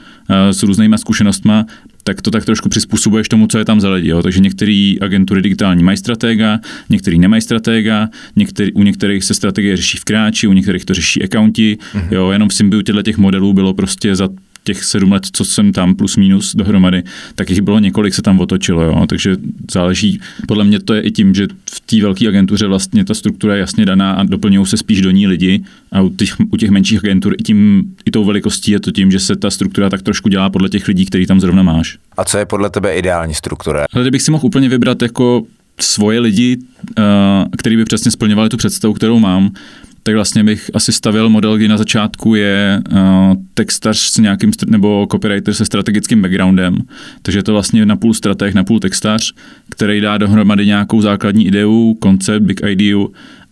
s 0.50 0.62
různýma 0.62 0.99
zkušenostma, 0.99 1.67
tak 2.05 2.23
to 2.23 2.31
tak 2.31 2.45
trošku 2.45 2.69
přizpůsobuješ 2.69 3.29
tomu, 3.29 3.47
co 3.47 3.59
je 3.59 3.65
tam 3.65 3.81
za 3.81 3.91
lidi. 3.91 4.09
Jo. 4.09 4.23
Takže 4.23 4.41
některé 4.41 4.95
agentury 5.01 5.43
digitální 5.43 5.83
mají 5.83 5.97
stratega, 5.97 6.61
některý 6.91 7.19
nemají 7.19 7.43
stratega, 7.43 8.09
některý, 8.37 8.73
u 8.73 8.83
některých 8.83 9.25
se 9.25 9.35
strategie 9.35 9.77
řeší 9.77 9.99
v 9.99 10.05
kráči, 10.05 10.47
u 10.47 10.53
některých 10.53 10.85
to 10.85 10.95
řeší 10.95 11.25
accounti. 11.25 11.79
Mm-hmm. 11.95 12.09
Jo, 12.11 12.31
jenom 12.31 12.49
v 12.49 12.55
Symbiu 12.55 12.83
těch 12.83 13.19
modelů 13.19 13.53
bylo 13.53 13.75
prostě 13.75 14.17
za 14.17 14.29
těch 14.64 14.85
sedm 14.85 15.12
let, 15.12 15.26
co 15.33 15.45
jsem 15.45 15.73
tam 15.73 15.95
plus 15.95 16.16
minus 16.16 16.54
dohromady, 16.54 17.02
tak 17.35 17.50
jich 17.50 17.61
bylo 17.61 17.78
několik, 17.78 18.14
se 18.14 18.23
tam 18.23 18.40
otočilo, 18.40 18.83
jo. 18.83 19.07
takže 19.09 19.37
záleží, 19.73 20.21
podle 20.49 20.64
mě 20.64 20.81
to 20.81 20.95
je 20.95 21.00
i 21.00 21.11
tím, 21.11 21.35
že 21.35 21.47
v 21.71 21.81
té 21.81 22.02
velké 22.02 22.28
agentuře 22.28 22.66
vlastně 22.66 23.04
ta 23.04 23.14
struktura 23.14 23.54
je 23.54 23.61
jasně 23.61 23.87
daná 23.87 24.12
a 24.12 24.23
doplňují 24.23 24.66
se 24.66 24.76
spíš 24.76 25.00
do 25.00 25.11
ní 25.11 25.26
lidi 25.26 25.62
a 25.92 26.00
u 26.00 26.09
těch, 26.09 26.37
u 26.50 26.57
těch 26.57 26.71
menších 26.71 26.99
agentur 26.99 27.35
i, 27.38 27.42
tím, 27.42 27.85
i 28.04 28.11
tou 28.11 28.25
velikostí 28.25 28.71
je 28.71 28.81
to 28.81 28.90
tím, 28.90 29.11
že 29.11 29.21
se 29.21 29.37
ta 29.37 29.50
struktura 29.50 29.90
tak 29.90 30.02
trošku 30.02 30.28
dělá 30.28 30.50
podle 30.50 30.69
těch 30.69 30.88
lidí, 30.88 31.07
který 31.07 31.26
tam 31.26 31.40
zrovna 31.40 31.62
máš. 31.62 31.99
A 32.16 32.25
co 32.25 32.38
je 32.38 32.47
podle 32.47 32.71
tebe 32.71 32.95
ideální 32.95 33.35
struktura? 33.35 33.85
Ale 33.92 34.04
kdybych 34.04 34.23
si 34.23 34.31
mohl 34.31 34.47
úplně 34.47 34.69
vybrat 34.69 35.02
jako 35.02 35.42
svoje 35.81 36.21
lidi, 36.21 36.57
uh, 36.99 37.04
který 37.59 37.76
by 37.76 37.85
přesně 37.85 38.11
splňovali 38.11 38.49
tu 38.49 38.57
představu, 38.57 38.95
kterou 38.95 39.19
mám, 39.19 39.50
tak 40.03 40.15
vlastně 40.15 40.45
bych 40.45 40.71
asi 40.75 40.93
stavil 40.93 41.29
model, 41.29 41.57
kdy 41.57 41.69
na 41.69 41.77
začátku 41.77 42.35
je 42.35 42.83
uh, 42.93 42.99
textař 43.55 43.99
s 43.99 44.19
nějakým, 44.19 44.51
nebo 44.67 45.07
copywriter 45.13 45.55
se 45.55 45.65
strategickým 45.65 46.23
backgroundem, 46.23 46.79
takže 47.23 47.39
je 47.39 47.43
to 47.43 47.53
vlastně 47.53 47.87
na 47.87 47.97
půl 47.97 48.15
strateg, 48.15 48.55
na 48.55 48.65
půl 48.65 48.81
textař, 48.81 49.33
který 49.71 50.01
dá 50.01 50.19
dohromady 50.19 50.67
nějakou 50.67 51.01
základní 51.01 51.47
ideu, 51.47 51.95
koncept, 52.01 52.43
big 52.43 52.61
idea 52.67 52.99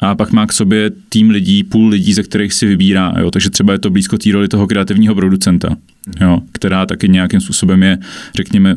a 0.00 0.14
pak 0.14 0.32
má 0.32 0.46
k 0.46 0.52
sobě 0.52 0.90
tým 1.08 1.30
lidí, 1.30 1.64
půl 1.64 1.88
lidí, 1.88 2.12
ze 2.12 2.22
kterých 2.22 2.52
si 2.52 2.66
vybírá. 2.66 3.14
Jo? 3.18 3.30
Takže 3.30 3.50
třeba 3.50 3.72
je 3.72 3.78
to 3.78 3.90
blízko 3.90 4.18
té 4.18 4.32
roli 4.32 4.48
toho 4.48 4.66
kreativního 4.66 5.14
producenta, 5.14 5.76
jo? 6.20 6.38
která 6.52 6.86
taky 6.86 7.08
nějakým 7.08 7.40
způsobem 7.40 7.82
je, 7.82 7.98
řekněme, 8.36 8.76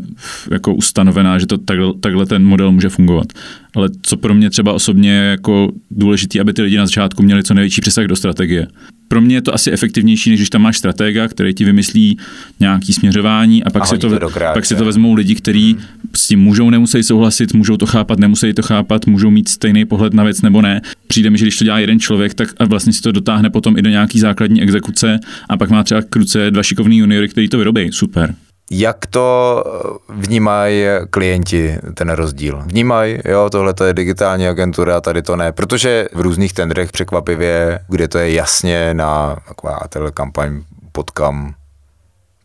jako 0.51 0.73
ustanovená, 0.73 1.39
že 1.39 1.47
to 1.47 1.57
takhle, 1.57 1.93
takhle 1.99 2.25
ten 2.25 2.45
model 2.45 2.71
může 2.71 2.89
fungovat. 2.89 3.27
Ale 3.75 3.89
co 4.01 4.17
pro 4.17 4.33
mě 4.33 4.49
třeba 4.49 4.73
osobně 4.73 5.11
je 5.11 5.23
jako 5.23 5.71
důležité, 5.91 6.39
aby 6.39 6.53
ty 6.53 6.61
lidi 6.61 6.77
na 6.77 6.85
začátku 6.85 7.23
měli 7.23 7.43
co 7.43 7.53
největší 7.53 7.81
přesah 7.81 8.05
do 8.05 8.15
strategie 8.15 8.67
pro 9.13 9.21
mě 9.21 9.35
je 9.35 9.41
to 9.41 9.53
asi 9.53 9.71
efektivnější, 9.71 10.29
než 10.29 10.39
když 10.39 10.49
tam 10.49 10.61
máš 10.61 10.77
stratega, 10.77 11.27
který 11.27 11.53
ti 11.53 11.65
vymyslí 11.65 12.17
nějaký 12.59 12.93
směřování 12.93 13.63
a 13.63 13.69
pak, 13.69 13.83
a 13.83 13.85
si, 13.85 13.97
to, 13.97 14.19
to 14.19 14.29
pak 14.53 14.65
si 14.65 14.75
to 14.75 14.85
vezmou 14.85 15.13
lidi, 15.13 15.35
kteří 15.35 15.73
hmm. 15.73 15.81
s 16.15 16.27
tím 16.27 16.39
můžou, 16.39 16.69
nemusí 16.69 17.03
souhlasit, 17.03 17.53
můžou 17.53 17.77
to 17.77 17.85
chápat, 17.85 18.19
nemusí 18.19 18.53
to 18.53 18.61
chápat, 18.61 19.07
můžou 19.07 19.29
mít 19.29 19.49
stejný 19.49 19.85
pohled 19.85 20.13
na 20.13 20.23
věc 20.23 20.41
nebo 20.41 20.61
ne. 20.61 20.81
Přijde 21.07 21.29
mi, 21.29 21.37
že 21.37 21.45
když 21.45 21.57
to 21.57 21.63
dělá 21.63 21.79
jeden 21.79 21.99
člověk, 21.99 22.33
tak 22.33 22.49
vlastně 22.67 22.93
si 22.93 23.01
to 23.01 23.11
dotáhne 23.11 23.49
potom 23.49 23.77
i 23.77 23.81
do 23.81 23.89
nějaký 23.89 24.19
základní 24.19 24.61
exekuce 24.61 25.19
a 25.49 25.57
pak 25.57 25.69
má 25.69 25.83
třeba 25.83 26.01
kruce 26.01 26.51
dva 26.51 26.63
šikovný 26.63 27.03
juniory, 27.13 27.29
který 27.29 27.49
to 27.49 27.57
vyrobí. 27.57 27.91
Super. 27.91 28.35
Jak 28.71 29.05
to 29.05 29.63
vnímají 30.09 30.83
klienti, 31.09 31.77
ten 31.93 32.09
rozdíl? 32.09 32.63
Vnímají, 32.65 33.17
jo, 33.25 33.49
tohle 33.51 33.73
je 33.85 33.93
digitální 33.93 34.47
agentura, 34.47 35.01
tady 35.01 35.21
to 35.21 35.35
ne, 35.35 35.51
protože 35.51 36.07
v 36.13 36.21
různých 36.21 36.53
tendrech 36.53 36.91
překvapivě, 36.91 37.79
kde 37.89 38.07
to 38.07 38.17
je 38.17 38.33
jasně 38.33 38.93
na 38.93 39.35
taková 39.47 39.79
kampaň 40.13 40.61
potkám 40.91 41.53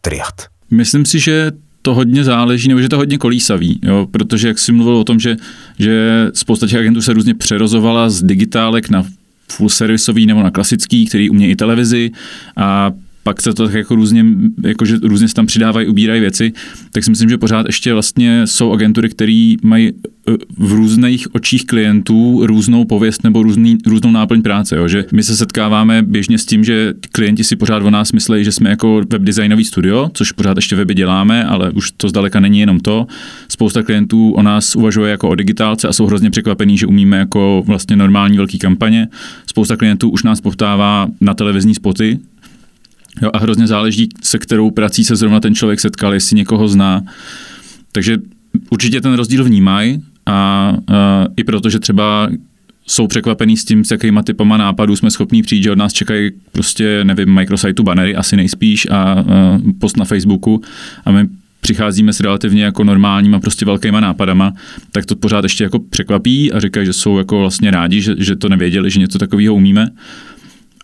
triad. 0.00 0.34
Myslím 0.70 1.06
si, 1.06 1.18
že 1.18 1.52
to 1.82 1.94
hodně 1.94 2.24
záleží, 2.24 2.68
nebo 2.68 2.80
že 2.80 2.88
to 2.88 2.96
hodně 2.96 3.18
kolísavý, 3.18 3.80
jo? 3.82 4.06
protože 4.10 4.48
jak 4.48 4.58
jsi 4.58 4.72
mluvil 4.72 4.96
o 4.96 5.04
tom, 5.04 5.20
že, 5.20 5.36
že 5.78 6.26
spousta 6.34 6.66
těch 6.66 6.78
agentů 6.78 7.02
se 7.02 7.12
různě 7.12 7.34
přerozovala 7.34 8.10
z 8.10 8.22
digitálek 8.22 8.90
na 8.90 9.04
full 9.50 9.68
servisový 9.68 10.26
nebo 10.26 10.42
na 10.42 10.50
klasický, 10.50 11.06
který 11.06 11.30
umějí 11.30 11.52
i 11.52 11.56
televizi 11.56 12.10
a 12.56 12.90
pak 13.28 13.40
se 13.40 13.54
to 13.54 13.64
tak 13.66 13.74
jako 13.74 13.94
různě, 13.94 14.24
jakože 14.62 14.96
různě 15.02 15.28
se 15.28 15.34
tam 15.34 15.46
přidávají, 15.46 15.88
ubírají 15.88 16.20
věci, 16.20 16.52
tak 16.92 17.04
si 17.04 17.10
myslím, 17.10 17.28
že 17.28 17.38
pořád 17.38 17.66
ještě 17.66 17.92
vlastně 17.92 18.46
jsou 18.46 18.72
agentury, 18.72 19.08
které 19.08 19.54
mají 19.62 19.88
e, 19.88 19.92
v 20.58 20.72
různých 20.72 21.34
očích 21.34 21.66
klientů 21.66 22.46
různou 22.46 22.84
pověst 22.84 23.24
nebo 23.24 23.42
různý, 23.42 23.78
různou 23.86 24.10
náplň 24.10 24.42
práce. 24.42 24.76
Jo? 24.76 24.88
Že 24.88 25.04
my 25.12 25.22
se 25.22 25.36
setkáváme 25.36 26.02
běžně 26.02 26.38
s 26.38 26.46
tím, 26.46 26.64
že 26.64 26.94
klienti 27.12 27.44
si 27.44 27.56
pořád 27.56 27.82
o 27.82 27.90
nás 27.90 28.12
myslí, 28.12 28.44
že 28.44 28.52
jsme 28.52 28.70
jako 28.70 29.02
webdesignový 29.12 29.64
studio, 29.64 30.10
což 30.14 30.32
pořád 30.32 30.56
ještě 30.56 30.76
weby 30.76 30.94
děláme, 30.94 31.44
ale 31.44 31.70
už 31.70 31.90
to 31.90 32.08
zdaleka 32.08 32.40
není 32.40 32.60
jenom 32.60 32.80
to. 32.80 33.06
Spousta 33.48 33.82
klientů 33.82 34.32
o 34.32 34.42
nás 34.42 34.76
uvažuje 34.76 35.10
jako 35.10 35.28
o 35.28 35.34
digitálce 35.34 35.88
a 35.88 35.92
jsou 35.92 36.06
hrozně 36.06 36.30
překvapení, 36.30 36.78
že 36.78 36.86
umíme 36.86 37.18
jako 37.18 37.62
vlastně 37.66 37.96
normální 37.96 38.36
velký 38.36 38.58
kampaně. 38.58 39.08
Spousta 39.46 39.76
klientů 39.76 40.10
už 40.10 40.22
nás 40.22 40.40
poptává 40.40 41.08
na 41.20 41.34
televizní 41.34 41.74
spoty, 41.74 42.18
Jo, 43.22 43.30
a 43.32 43.38
hrozně 43.38 43.66
záleží, 43.66 44.08
se 44.22 44.38
kterou 44.38 44.70
prací 44.70 45.04
se 45.04 45.16
zrovna 45.16 45.40
ten 45.40 45.54
člověk 45.54 45.80
setkal, 45.80 46.14
jestli 46.14 46.36
někoho 46.36 46.68
zná. 46.68 47.02
Takže 47.92 48.18
určitě 48.70 49.00
ten 49.00 49.14
rozdíl 49.14 49.44
vnímají 49.44 50.02
a, 50.26 50.32
a 50.32 51.26
i 51.36 51.44
proto, 51.44 51.70
že 51.70 51.78
třeba 51.78 52.30
jsou 52.86 53.06
překvapený 53.06 53.56
s 53.56 53.64
tím, 53.64 53.84
s 53.84 53.90
jakýma 53.90 54.22
typama 54.22 54.56
nápadů 54.56 54.96
jsme 54.96 55.10
schopní 55.10 55.42
přijít, 55.42 55.62
že 55.62 55.72
od 55.72 55.78
nás 55.78 55.92
čekají 55.92 56.30
prostě, 56.52 57.04
nevím, 57.04 57.34
micrositeu 57.34 57.82
banery, 57.82 58.14
asi 58.14 58.36
nejspíš, 58.36 58.86
a, 58.90 58.94
a 58.94 59.24
post 59.78 59.96
na 59.96 60.04
Facebooku 60.04 60.62
a 61.04 61.12
my 61.12 61.28
přicházíme 61.60 62.12
s 62.12 62.20
relativně 62.20 62.64
jako 62.64 62.84
normálníma 62.84 63.40
prostě 63.40 63.64
velkýma 63.64 64.00
nápadama, 64.00 64.52
tak 64.92 65.06
to 65.06 65.16
pořád 65.16 65.44
ještě 65.44 65.64
jako 65.64 65.78
překvapí 65.78 66.52
a 66.52 66.60
říkají, 66.60 66.86
že 66.86 66.92
jsou 66.92 67.18
jako 67.18 67.38
vlastně 67.38 67.70
rádi, 67.70 68.00
že, 68.00 68.14
že 68.18 68.36
to 68.36 68.48
nevěděli, 68.48 68.90
že 68.90 69.00
něco 69.00 69.18
takového 69.18 69.54
umíme 69.54 69.88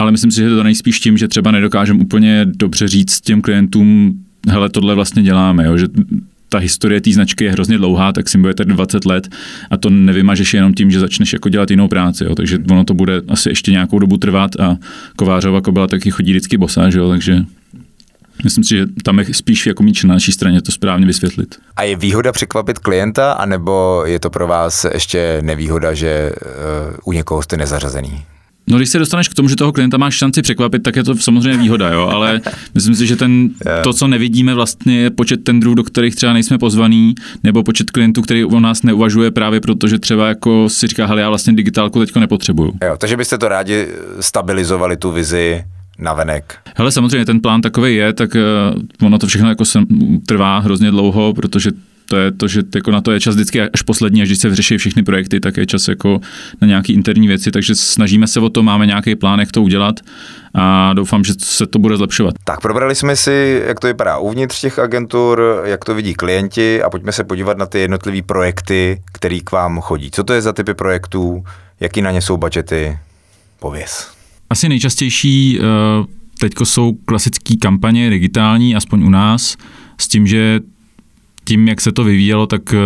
ale 0.00 0.12
myslím 0.12 0.30
si, 0.30 0.40
že 0.40 0.48
to 0.48 0.62
nejspíš 0.62 1.00
tím, 1.00 1.18
že 1.18 1.28
třeba 1.28 1.50
nedokážeme 1.50 2.00
úplně 2.00 2.44
dobře 2.44 2.88
říct 2.88 3.20
těm 3.20 3.42
klientům, 3.42 4.18
hele, 4.48 4.68
tohle 4.68 4.94
vlastně 4.94 5.22
děláme, 5.22 5.66
jo, 5.66 5.78
že 5.78 5.86
ta 6.48 6.58
historie 6.58 7.00
té 7.00 7.12
značky 7.12 7.44
je 7.44 7.52
hrozně 7.52 7.78
dlouhá, 7.78 8.12
tak 8.12 8.28
si 8.28 8.38
budete 8.38 8.64
20 8.64 9.04
let 9.04 9.28
a 9.70 9.76
to 9.76 9.90
nevymažeš 9.90 10.54
jenom 10.54 10.74
tím, 10.74 10.90
že 10.90 11.00
začneš 11.00 11.32
jako 11.32 11.48
dělat 11.48 11.70
jinou 11.70 11.88
práci, 11.88 12.24
jo, 12.24 12.34
takže 12.34 12.58
ono 12.70 12.84
to 12.84 12.94
bude 12.94 13.22
asi 13.28 13.48
ještě 13.48 13.70
nějakou 13.70 13.98
dobu 13.98 14.16
trvat 14.16 14.60
a 14.60 14.76
Kovářova 15.16 15.60
byla 15.70 15.86
taky 15.86 16.10
chodí 16.10 16.32
vždycky 16.32 16.56
bosá, 16.56 16.90
že 16.90 16.98
jo, 16.98 17.08
takže 17.08 17.44
Myslím 18.44 18.64
si, 18.64 18.76
že 18.76 18.86
tam 19.04 19.18
je 19.18 19.34
spíš 19.34 19.66
jako 19.66 19.82
míč 19.82 20.04
na 20.04 20.14
naší 20.14 20.32
straně 20.32 20.62
to 20.62 20.72
správně 20.72 21.06
vysvětlit. 21.06 21.58
A 21.76 21.82
je 21.82 21.96
výhoda 21.96 22.32
překvapit 22.32 22.78
klienta, 22.78 23.32
anebo 23.32 24.02
je 24.06 24.20
to 24.20 24.30
pro 24.30 24.46
vás 24.46 24.86
ještě 24.92 25.38
nevýhoda, 25.42 25.94
že 25.94 26.32
uh, 26.32 26.96
u 27.04 27.12
někoho 27.12 27.42
jste 27.42 27.56
nezařazený? 27.56 28.22
No, 28.66 28.76
když 28.76 28.88
se 28.88 28.98
dostaneš 28.98 29.28
k 29.28 29.34
tomu, 29.34 29.48
že 29.48 29.56
toho 29.56 29.72
klienta 29.72 29.96
máš 29.96 30.14
šanci 30.14 30.42
překvapit, 30.42 30.82
tak 30.82 30.96
je 30.96 31.04
to 31.04 31.16
samozřejmě 31.16 31.58
výhoda, 31.58 31.92
jo, 31.92 32.08
ale 32.08 32.40
myslím 32.74 32.94
si, 32.94 33.06
že 33.06 33.16
ten, 33.16 33.50
to, 33.82 33.92
co 33.92 34.08
nevidíme 34.08 34.54
vlastně, 34.54 34.98
je 34.98 35.10
počet 35.10 35.44
tendrů, 35.44 35.74
do 35.74 35.82
kterých 35.82 36.16
třeba 36.16 36.32
nejsme 36.32 36.58
pozvaný, 36.58 37.14
nebo 37.42 37.62
počet 37.62 37.90
klientů, 37.90 38.22
který 38.22 38.44
o 38.44 38.60
nás 38.60 38.82
neuvažuje 38.82 39.30
právě 39.30 39.60
proto, 39.60 39.88
že 39.88 39.98
třeba 39.98 40.28
jako 40.28 40.68
si 40.68 40.86
říká, 40.86 41.06
hele, 41.06 41.20
já 41.20 41.28
vlastně 41.28 41.52
digitálku 41.52 42.00
teďko 42.00 42.20
nepotřebuju. 42.20 42.72
Jo, 42.84 42.96
takže 42.98 43.16
byste 43.16 43.38
to 43.38 43.48
rádi 43.48 43.88
stabilizovali 44.20 44.96
tu 44.96 45.10
vizi 45.10 45.64
navenek. 45.98 46.58
Hele, 46.76 46.92
samozřejmě 46.92 47.24
ten 47.24 47.40
plán 47.40 47.60
takový 47.60 47.96
je, 47.96 48.12
tak 48.12 48.30
uh, 48.34 49.06
ono 49.06 49.18
to 49.18 49.26
všechno 49.26 49.48
jako 49.48 49.64
sem, 49.64 49.86
trvá 50.26 50.58
hrozně 50.58 50.90
dlouho, 50.90 51.34
protože 51.34 51.70
to 52.06 52.16
je 52.16 52.32
to, 52.32 52.48
že 52.48 52.62
jako 52.74 52.90
na 52.90 53.00
to 53.00 53.12
je 53.12 53.20
čas 53.20 53.34
vždycky 53.34 53.60
až 53.60 53.82
poslední, 53.82 54.22
až 54.22 54.28
když 54.28 54.38
se 54.38 54.48
vyřeší 54.48 54.76
všechny 54.76 55.02
projekty, 55.02 55.40
tak 55.40 55.56
je 55.56 55.66
čas 55.66 55.88
jako 55.88 56.20
na 56.60 56.68
nějaké 56.68 56.92
interní 56.92 57.28
věci, 57.28 57.50
takže 57.50 57.74
snažíme 57.74 58.26
se 58.26 58.40
o 58.40 58.48
to, 58.48 58.62
máme 58.62 58.86
nějaký 58.86 59.14
plán, 59.16 59.40
jak 59.40 59.52
to 59.52 59.62
udělat 59.62 60.00
a 60.54 60.92
doufám, 60.92 61.24
že 61.24 61.32
se 61.38 61.66
to 61.66 61.78
bude 61.78 61.96
zlepšovat. 61.96 62.34
Tak 62.44 62.60
probrali 62.60 62.94
jsme 62.94 63.16
si, 63.16 63.62
jak 63.66 63.80
to 63.80 63.86
vypadá 63.86 64.18
uvnitř 64.18 64.60
těch 64.60 64.78
agentur, 64.78 65.62
jak 65.64 65.84
to 65.84 65.94
vidí 65.94 66.14
klienti 66.14 66.82
a 66.82 66.90
pojďme 66.90 67.12
se 67.12 67.24
podívat 67.24 67.58
na 67.58 67.66
ty 67.66 67.78
jednotlivé 67.78 68.22
projekty, 68.22 69.02
které 69.12 69.38
k 69.44 69.52
vám 69.52 69.80
chodí. 69.80 70.10
Co 70.10 70.24
to 70.24 70.32
je 70.32 70.42
za 70.42 70.52
typy 70.52 70.74
projektů, 70.74 71.44
jaký 71.80 72.02
na 72.02 72.10
ně 72.10 72.22
jsou 72.22 72.36
budgety, 72.36 72.98
pověz. 73.60 74.10
Asi 74.50 74.68
nejčastější 74.68 75.58
uh, 75.58 76.06
teďko 76.40 76.66
jsou 76.66 76.92
klasické 77.04 77.56
kampaně 77.56 78.10
digitální, 78.10 78.76
aspoň 78.76 79.02
u 79.02 79.10
nás, 79.10 79.56
s 80.00 80.08
tím, 80.08 80.26
že 80.26 80.60
tím, 81.44 81.68
jak 81.68 81.80
se 81.80 81.92
to 81.92 82.04
vyvíjelo, 82.04 82.46
tak 82.46 82.74
eh, 82.74 82.78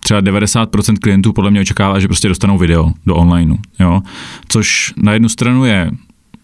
třeba 0.00 0.20
90% 0.20 0.96
klientů 0.98 1.32
podle 1.32 1.50
mě 1.50 1.60
očekává, 1.60 2.00
že 2.00 2.08
prostě 2.08 2.28
dostanou 2.28 2.58
video 2.58 2.92
do 3.06 3.16
onlineu, 3.16 3.56
jo? 3.80 4.00
což 4.48 4.94
na 4.96 5.12
jednu 5.12 5.28
stranu 5.28 5.64
je 5.64 5.90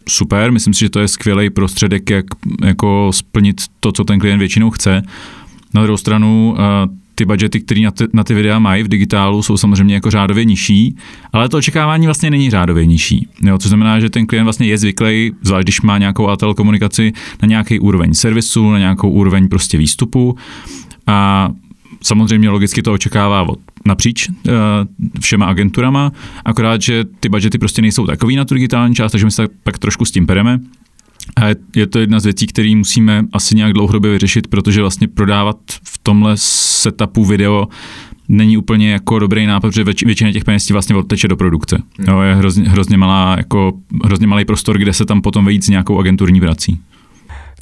super, 0.08 0.52
myslím 0.52 0.74
si, 0.74 0.80
že 0.80 0.90
to 0.90 1.00
je 1.00 1.08
skvělý 1.08 1.50
prostředek, 1.50 2.10
jak 2.10 2.26
jako 2.64 3.10
splnit 3.14 3.56
to, 3.80 3.92
co 3.92 4.04
ten 4.04 4.18
klient 4.18 4.38
většinou 4.38 4.70
chce. 4.70 5.02
Na 5.74 5.82
druhou 5.82 5.96
stranu 5.96 6.56
eh, 6.58 6.88
ty 7.16 7.24
budgety, 7.24 7.60
které 7.60 7.80
na, 7.80 7.90
ty, 7.90 8.04
na 8.12 8.24
ty 8.24 8.34
videa 8.34 8.58
mají 8.58 8.82
v 8.82 8.88
digitálu, 8.88 9.42
jsou 9.42 9.56
samozřejmě 9.56 9.94
jako 9.94 10.10
řádově 10.10 10.44
nižší, 10.44 10.96
ale 11.32 11.48
to 11.48 11.56
očekávání 11.56 12.06
vlastně 12.06 12.30
není 12.30 12.50
řádově 12.50 12.86
nižší. 12.86 13.28
Jo, 13.42 13.58
což 13.58 13.68
znamená, 13.68 14.00
že 14.00 14.10
ten 14.10 14.26
klient 14.26 14.44
vlastně 14.44 14.66
je 14.66 14.78
zvyklý, 14.78 15.32
zvlášť 15.42 15.64
když 15.64 15.80
má 15.80 15.98
nějakou 15.98 16.28
ATL 16.28 16.54
komunikaci, 16.54 17.12
na 17.42 17.48
nějaký 17.48 17.78
úroveň 17.78 18.14
servisu, 18.14 18.70
na 18.70 18.78
nějakou 18.78 19.10
úroveň 19.10 19.48
prostě 19.48 19.78
výstupu 19.78 20.36
a 21.06 21.50
samozřejmě 22.02 22.48
logicky 22.48 22.82
to 22.82 22.92
očekává 22.92 23.42
od 23.42 23.58
napříč 23.86 24.28
uh, 24.28 24.34
všema 25.20 25.46
agenturama, 25.46 26.12
akorát, 26.44 26.82
že 26.82 27.04
ty 27.20 27.28
budgety 27.28 27.58
prostě 27.58 27.82
nejsou 27.82 28.06
takový 28.06 28.36
na 28.36 28.44
tu 28.44 28.54
digitální 28.54 28.94
část, 28.94 29.12
takže 29.12 29.24
my 29.24 29.30
se 29.30 29.42
tak, 29.42 29.50
tak 29.62 29.78
trošku 29.78 30.04
s 30.04 30.10
tím 30.10 30.26
pereme. 30.26 30.60
A 31.36 31.46
je 31.76 31.86
to 31.86 31.98
jedna 31.98 32.20
z 32.20 32.24
věcí, 32.24 32.46
které 32.46 32.76
musíme 32.76 33.24
asi 33.32 33.56
nějak 33.56 33.72
dlouhodobě 33.72 34.10
vyřešit, 34.10 34.46
protože 34.46 34.80
vlastně 34.80 35.08
prodávat 35.08 35.56
v 35.84 35.98
tomhle 35.98 36.32
setupu 36.36 37.24
video 37.24 37.68
není 38.28 38.56
úplně 38.56 38.92
jako 38.92 39.18
dobrý 39.18 39.46
nápad, 39.46 39.68
protože 39.68 39.84
většina 39.84 40.32
těch 40.32 40.44
peněz 40.44 40.70
vlastně 40.70 40.96
odteče 40.96 41.28
do 41.28 41.36
produkce. 41.36 41.82
Hmm. 41.98 42.08
Jo, 42.08 42.20
je 42.20 42.34
hrozně, 42.34 42.68
hrozně, 42.68 42.96
malá, 42.96 43.34
jako, 43.38 43.72
hrozně 44.04 44.26
malý 44.26 44.44
prostor, 44.44 44.78
kde 44.78 44.92
se 44.92 45.06
tam 45.06 45.22
potom 45.22 45.44
vejít 45.44 45.64
s 45.64 45.68
nějakou 45.68 45.98
agenturní 45.98 46.40
prací. 46.40 46.78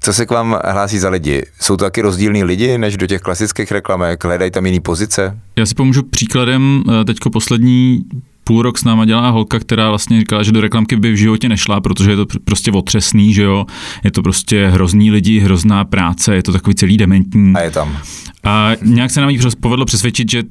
Co 0.04 0.12
se 0.12 0.26
k 0.26 0.30
vám 0.30 0.58
hlásí 0.64 0.98
za 0.98 1.08
lidi? 1.08 1.42
Jsou 1.60 1.76
to 1.76 1.84
taky 1.84 2.00
rozdílní 2.00 2.44
lidi 2.44 2.78
než 2.78 2.96
do 2.96 3.06
těch 3.06 3.20
klasických 3.20 3.72
reklamek? 3.72 4.24
Hledají 4.24 4.50
tam 4.50 4.66
jiný 4.66 4.80
pozice? 4.80 5.38
Já 5.56 5.66
si 5.66 5.74
pomůžu 5.74 6.02
příkladem. 6.02 6.82
Eh, 6.88 7.04
teďko 7.04 7.30
poslední 7.30 8.04
půl 8.44 8.62
rok 8.62 8.78
s 8.78 8.84
náma 8.84 9.04
dělá 9.04 9.30
holka, 9.30 9.58
která 9.58 9.88
vlastně 9.88 10.18
říkala, 10.18 10.42
že 10.42 10.52
do 10.52 10.60
reklamky 10.60 10.96
by 10.96 11.12
v 11.12 11.16
životě 11.16 11.48
nešla, 11.48 11.80
protože 11.80 12.10
je 12.10 12.16
to 12.16 12.26
prostě 12.44 12.72
otřesný, 12.72 13.34
že 13.34 13.42
jo. 13.42 13.66
Je 14.04 14.10
to 14.10 14.22
prostě 14.22 14.66
hrozný 14.66 15.10
lidi, 15.10 15.38
hrozná 15.38 15.84
práce, 15.84 16.34
je 16.34 16.42
to 16.42 16.52
takový 16.52 16.74
celý 16.74 16.96
dementní. 16.96 17.52
A 17.54 17.60
je 17.60 17.70
tam. 17.70 17.98
A 18.44 18.72
nějak 18.82 19.10
se 19.10 19.20
nám 19.20 19.30
jí 19.30 19.38
povedlo 19.60 19.84
přesvědčit, 19.84 20.30
že 20.30 20.42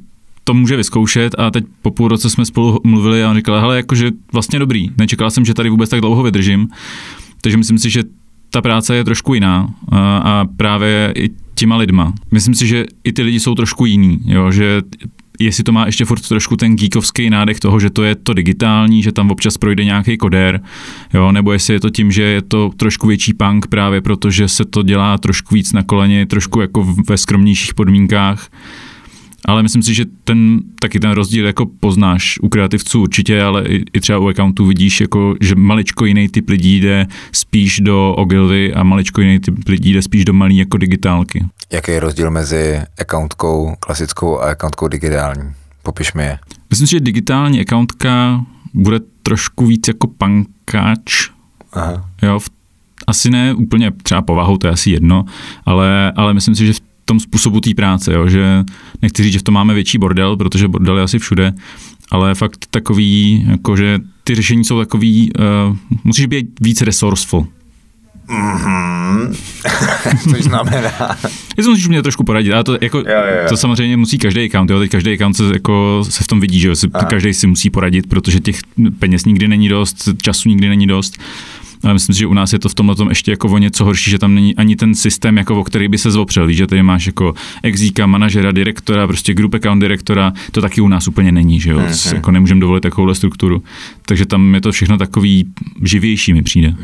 to 0.43 0.53
může 0.53 0.77
vyzkoušet 0.77 1.35
a 1.37 1.51
teď 1.51 1.65
po 1.81 1.91
půl 1.91 2.07
roce 2.07 2.29
jsme 2.29 2.45
spolu 2.45 2.79
mluvili 2.83 3.23
a 3.23 3.29
on 3.29 3.35
říkal, 3.35 3.59
hele, 3.59 3.77
jakože 3.77 4.11
vlastně 4.31 4.59
dobrý, 4.59 4.89
nečekal 4.97 5.31
jsem, 5.31 5.45
že 5.45 5.53
tady 5.53 5.69
vůbec 5.69 5.89
tak 5.89 6.01
dlouho 6.01 6.23
vydržím, 6.23 6.67
takže 7.41 7.57
myslím 7.57 7.77
si, 7.77 7.89
že 7.89 8.03
ta 8.53 8.61
práce 8.61 8.95
je 8.95 9.03
trošku 9.03 9.33
jiná 9.33 9.73
a, 9.91 10.17
a 10.17 10.45
právě 10.57 11.13
i 11.15 11.29
těma 11.55 11.77
lidma. 11.77 12.13
Myslím 12.31 12.55
si, 12.55 12.67
že 12.67 12.85
i 13.03 13.13
ty 13.13 13.21
lidi 13.21 13.39
jsou 13.39 13.55
trošku 13.55 13.85
jiný, 13.85 14.19
jo, 14.25 14.51
že 14.51 14.81
jestli 15.39 15.63
to 15.63 15.71
má 15.71 15.85
ještě 15.85 16.05
furt 16.05 16.27
trošku 16.27 16.57
ten 16.57 16.75
geekovský 16.75 17.29
nádech 17.29 17.59
toho, 17.59 17.79
že 17.79 17.89
to 17.89 18.03
je 18.03 18.15
to 18.15 18.33
digitální, 18.33 19.03
že 19.03 19.11
tam 19.11 19.31
občas 19.31 19.57
projde 19.57 19.85
nějaký 19.85 20.17
kodér, 20.17 20.61
jo, 21.13 21.31
nebo 21.31 21.53
jestli 21.53 21.73
je 21.73 21.79
to 21.79 21.89
tím, 21.89 22.11
že 22.11 22.23
je 22.23 22.41
to 22.41 22.71
trošku 22.77 23.07
větší 23.07 23.33
punk 23.33 23.67
právě 23.67 24.01
protože 24.01 24.47
se 24.47 24.65
to 24.65 24.83
dělá 24.83 25.17
trošku 25.17 25.55
víc 25.55 25.73
na 25.73 25.83
koleně, 25.83 26.25
trošku 26.25 26.61
jako 26.61 26.95
ve 27.09 27.17
skromnějších 27.17 27.73
podmínkách 27.73 28.49
ale 29.45 29.63
myslím 29.63 29.83
si, 29.83 29.93
že 29.93 30.05
ten, 30.23 30.59
taky 30.79 30.99
ten 30.99 31.11
rozdíl 31.11 31.45
jako 31.45 31.65
poznáš 31.65 32.39
u 32.41 32.49
kreativců 32.49 33.01
určitě, 33.01 33.43
ale 33.43 33.63
i, 33.65 33.83
i 33.93 33.99
třeba 33.99 34.19
u 34.19 34.27
accountů 34.27 34.65
vidíš, 34.65 35.01
jako, 35.01 35.35
že 35.41 35.55
maličko 35.55 36.05
jiný 36.05 36.29
typ 36.29 36.49
lidí 36.49 36.79
jde 36.79 37.07
spíš 37.31 37.79
do 37.79 38.13
Ogilvy 38.13 38.73
a 38.73 38.83
maličko 38.83 39.21
jiný 39.21 39.39
typ 39.39 39.67
lidí 39.67 39.93
jde 39.93 40.01
spíš 40.01 40.25
do 40.25 40.33
malý 40.33 40.57
jako 40.57 40.77
digitálky. 40.77 41.45
Jaký 41.71 41.91
je 41.91 41.99
rozdíl 41.99 42.31
mezi 42.31 42.81
accountkou 43.01 43.75
klasickou 43.79 44.39
a 44.39 44.51
accountkou 44.51 44.87
digitální? 44.87 45.53
Popiš 45.83 46.13
mi 46.13 46.23
je. 46.23 46.39
Myslím 46.69 46.87
si, 46.87 46.91
že 46.91 46.99
digitální 46.99 47.61
accountka 47.61 48.41
bude 48.73 48.99
trošku 49.23 49.65
víc 49.65 49.87
jako 49.87 50.07
pankáč. 50.07 51.29
Aha. 51.73 52.09
Jo, 52.21 52.39
v, 52.39 52.49
asi 53.07 53.29
ne 53.29 53.53
úplně 53.53 53.91
třeba 53.91 54.21
povahou, 54.21 54.57
to 54.57 54.67
je 54.67 54.73
asi 54.73 54.91
jedno, 54.91 55.25
ale, 55.65 56.11
ale 56.15 56.33
myslím 56.33 56.55
si, 56.55 56.65
že 56.65 56.73
v 56.73 56.81
tom 57.05 57.19
způsobu 57.19 57.61
té 57.61 57.73
práce, 57.73 58.13
jo, 58.13 58.29
že 58.29 58.63
nechci 59.01 59.23
říct, 59.23 59.33
že 59.33 59.39
v 59.39 59.43
tom 59.43 59.53
máme 59.53 59.73
větší 59.73 59.97
bordel, 59.97 60.37
protože 60.37 60.67
bordel 60.67 60.97
je 60.97 61.03
asi 61.03 61.19
všude, 61.19 61.53
ale 62.11 62.35
fakt 62.35 62.65
takový, 62.71 63.45
jako 63.49 63.77
že 63.77 63.99
ty 64.23 64.35
řešení 64.35 64.65
jsou 64.65 64.79
takový, 64.79 65.31
uh, 65.69 65.77
musíš 66.03 66.25
být 66.25 66.47
víc 66.61 66.81
resourceful. 66.81 67.47
Mm-hmm. 68.29 69.35
Což 70.31 70.43
znamená. 70.43 70.91
Jestli 71.57 71.69
musíš 71.69 71.87
mě 71.87 72.01
trošku 72.01 72.23
poradit, 72.23 72.53
ale 72.53 72.63
to, 72.63 72.77
jako, 72.81 72.97
jo, 72.97 73.05
jo, 73.07 73.41
jo. 73.41 73.49
to 73.49 73.57
samozřejmě 73.57 73.97
musí 73.97 74.17
každý 74.17 74.45
account, 74.45 74.69
jo, 74.69 74.79
teď 74.79 74.91
každý 74.91 75.13
account 75.13 75.37
se, 75.37 75.43
jako, 75.53 76.03
se 76.09 76.23
v 76.23 76.27
tom 76.27 76.39
vidí, 76.39 76.59
že 76.59 76.69
každý 77.09 77.33
si 77.33 77.47
musí 77.47 77.69
poradit, 77.69 78.07
protože 78.07 78.39
těch 78.39 78.59
peněz 78.99 79.25
nikdy 79.25 79.47
není 79.47 79.69
dost, 79.69 80.09
času 80.21 80.49
nikdy 80.49 80.69
není 80.69 80.87
dost 80.87 81.17
ale 81.83 81.93
myslím 81.93 82.13
si, 82.13 82.19
že 82.19 82.27
u 82.27 82.33
nás 82.33 82.53
je 82.53 82.59
to 82.59 82.69
v 82.69 82.73
tomhle 82.73 82.95
tom 82.95 83.09
ještě 83.09 83.31
jako 83.31 83.47
o 83.47 83.57
něco 83.57 83.85
horší, 83.85 84.11
že 84.11 84.19
tam 84.19 84.35
není 84.35 84.55
ani 84.55 84.75
ten 84.75 84.95
systém, 84.95 85.37
jako 85.37 85.59
o 85.59 85.63
který 85.63 85.87
by 85.87 85.97
se 85.97 86.11
zopřel. 86.11 86.47
Víš, 86.47 86.57
že 86.57 86.67
tady 86.67 86.83
máš 86.83 87.05
jako 87.05 87.33
exíka, 87.63 88.05
manažera, 88.05 88.51
direktora, 88.51 89.07
prostě 89.07 89.33
group 89.33 89.53
account 89.53 89.81
direktora, 89.81 90.33
to 90.51 90.61
taky 90.61 90.81
u 90.81 90.87
nás 90.87 91.07
úplně 91.07 91.31
není, 91.31 91.59
že 91.59 91.71
jo. 91.71 91.77
Mm-hmm. 91.77 92.15
Jako 92.15 92.31
nemůžeme 92.31 92.61
dovolit 92.61 92.81
takovouhle 92.81 93.15
strukturu. 93.15 93.63
Takže 94.05 94.25
tam 94.25 94.55
je 94.55 94.61
to 94.61 94.71
všechno 94.71 94.97
takový 94.97 95.45
živější, 95.83 96.33
mi 96.33 96.41
přijde. 96.43 96.75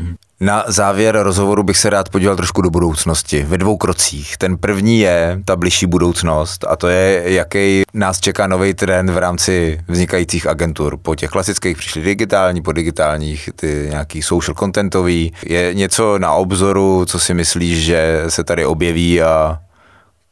Na 0.42 0.64
závěr 0.66 1.18
rozhovoru 1.22 1.62
bych 1.62 1.78
se 1.78 1.90
rád 1.90 2.08
podíval 2.08 2.36
trošku 2.36 2.62
do 2.62 2.70
budoucnosti, 2.70 3.42
ve 3.42 3.58
dvou 3.58 3.76
krocích. 3.76 4.36
Ten 4.36 4.58
první 4.58 4.98
je 4.98 5.40
ta 5.44 5.56
bližší 5.56 5.86
budoucnost 5.86 6.64
a 6.68 6.76
to 6.76 6.88
je, 6.88 7.22
jaký 7.32 7.82
nás 7.94 8.20
čeká 8.20 8.46
nový 8.46 8.74
trend 8.74 9.10
v 9.10 9.18
rámci 9.18 9.80
vznikajících 9.88 10.46
agentur. 10.46 10.96
Po 10.96 11.14
těch 11.14 11.30
klasických 11.30 11.76
přišli 11.76 12.02
digitální, 12.02 12.62
po 12.62 12.72
digitálních 12.72 13.50
ty 13.56 13.86
nějaký 13.90 14.22
social 14.22 14.54
contentový. 14.54 15.32
Je 15.46 15.74
něco 15.74 16.18
na 16.18 16.32
obzoru, 16.32 17.04
co 17.06 17.18
si 17.18 17.34
myslíš, 17.34 17.84
že 17.84 18.24
se 18.28 18.44
tady 18.44 18.64
objeví 18.64 19.22
a 19.22 19.58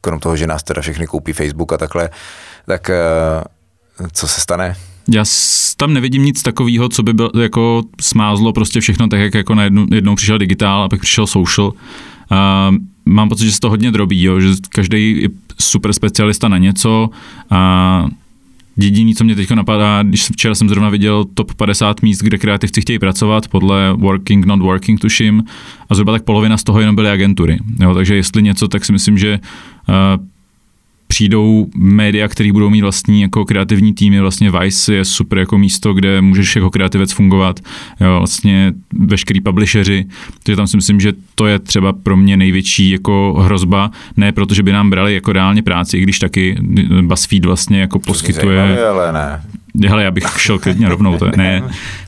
krom 0.01 0.21
toho, 0.21 0.37
že 0.37 0.47
nás 0.47 0.63
teda 0.63 0.83
všechny 0.83 1.07
koupí 1.07 1.33
Facebook 1.33 1.73
a 1.73 1.79
takhle, 1.79 2.11
tak 2.67 2.91
eh, 2.91 2.99
co 4.13 4.29
se 4.29 4.41
stane? 4.41 4.77
Já 5.09 5.25
tam 5.77 5.93
nevidím 5.93 6.25
nic 6.25 6.43
takového, 6.43 6.89
co 6.89 7.03
by 7.03 7.13
byl, 7.13 7.31
jako 7.41 7.83
smázlo 8.01 8.53
prostě 8.53 8.81
všechno 8.81 9.09
tak, 9.09 9.21
jak 9.21 9.35
jako 9.35 9.55
najednou, 9.55 9.87
jednou 9.95 10.15
přišel 10.15 10.39
digitál 10.39 10.83
a 10.83 10.89
pak 10.89 11.01
přišel 11.01 11.27
social. 11.27 11.73
A 12.31 12.71
mám 13.07 13.29
pocit, 13.29 13.45
že 13.45 13.53
se 13.53 13.61
to 13.61 13.71
hodně 13.71 13.91
drobí, 13.91 14.23
jo, 14.23 14.41
že 14.41 14.49
každý 14.69 15.23
je 15.23 15.29
super 15.61 15.93
specialista 15.93 16.49
na 16.49 16.59
něco 16.59 17.11
a 17.51 18.07
Jediný, 18.81 19.15
co 19.15 19.25
mě 19.25 19.35
teď 19.35 19.51
napadá, 19.51 20.03
když 20.03 20.31
včera 20.31 20.55
jsem 20.55 20.69
zrovna 20.69 20.89
viděl 20.89 21.25
top 21.35 21.55
50 21.55 22.03
míst, 22.03 22.19
kde 22.19 22.39
kreativci 22.39 22.81
chtějí 22.81 22.99
pracovat, 22.99 23.49
podle 23.49 23.93
Working, 23.93 24.47
Not 24.47 24.61
Working, 24.61 25.01
tuším, 25.01 25.45
a 25.91 25.95
zhruba 25.95 26.13
tak 26.13 26.23
polovina 26.23 26.57
z 26.57 26.65
toho 26.65 26.81
jenom 26.81 26.95
byly 26.95 27.11
agentury. 27.11 27.59
Jo, 27.81 27.95
takže 27.95 28.15
jestli 28.17 28.43
něco, 28.43 28.69
tak 28.69 28.85
si 28.85 28.93
myslím, 28.93 29.19
že 29.19 29.41
uh, 29.89 30.25
přijdou 31.09 31.67
média, 31.77 32.29
které 32.29 32.53
budou 32.53 32.71
mít 32.71 32.81
vlastní 32.81 33.23
jako 33.23 33.45
kreativní 33.45 33.95
týmy, 33.95 34.21
vlastně 34.21 34.51
Vice 34.51 34.95
je 34.95 35.05
super 35.05 35.39
jako 35.39 35.59
místo, 35.59 35.95
kde 35.95 36.21
můžeš 36.21 36.57
jako 36.57 36.71
kreativec 36.71 37.13
fungovat, 37.13 37.61
jo, 38.01 38.19
vlastně 38.19 38.73
veškerý 38.93 39.41
publisheři, 39.41 40.07
takže 40.43 40.57
tam 40.57 40.67
si 40.67 40.77
myslím, 40.77 41.01
že 41.01 41.13
to 41.35 41.47
je 41.47 41.59
třeba 41.59 41.93
pro 41.93 42.17
mě 42.17 42.37
největší 42.37 42.91
jako 42.91 43.35
hrozba, 43.39 43.91
ne 44.17 44.33
protože 44.33 44.63
by 44.63 44.73
nám 44.73 44.91
brali 44.91 45.15
jako 45.15 45.33
reálně 45.33 45.63
práci, 45.63 45.99
i 45.99 46.03
když 46.03 46.19
taky 46.19 46.57
BuzzFeed 47.03 47.45
vlastně 47.45 47.81
jako 47.81 47.99
poskytuje. 47.99 48.59
Zajímavý, 48.59 48.83
ale 48.83 49.13
ne. 49.13 49.41
Hele, 49.89 50.05
já 50.05 50.11
bych 50.11 50.25
šel 50.37 50.59
klidně 50.59 50.89
rovnou, 50.89 51.19
to 51.19 51.31
ne. 51.37 51.63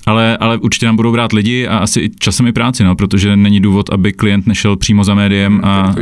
Ale, 0.07 0.37
ale 0.37 0.59
určitě 0.59 0.87
nám 0.87 0.97
budou 0.97 1.13
brát 1.13 1.33
lidi 1.33 1.67
a 1.67 1.79
asi 1.79 2.11
časem 2.19 2.47
i 2.47 2.53
práci, 2.53 2.85
no, 2.85 2.97
protože 2.97 3.37
není 3.37 3.61
důvod, 3.61 3.91
aby 3.91 4.13
klient 4.13 4.47
nešel 4.47 4.77
přímo 4.77 5.05
za 5.05 5.15
médiem 5.15 5.61
a, 5.65 5.95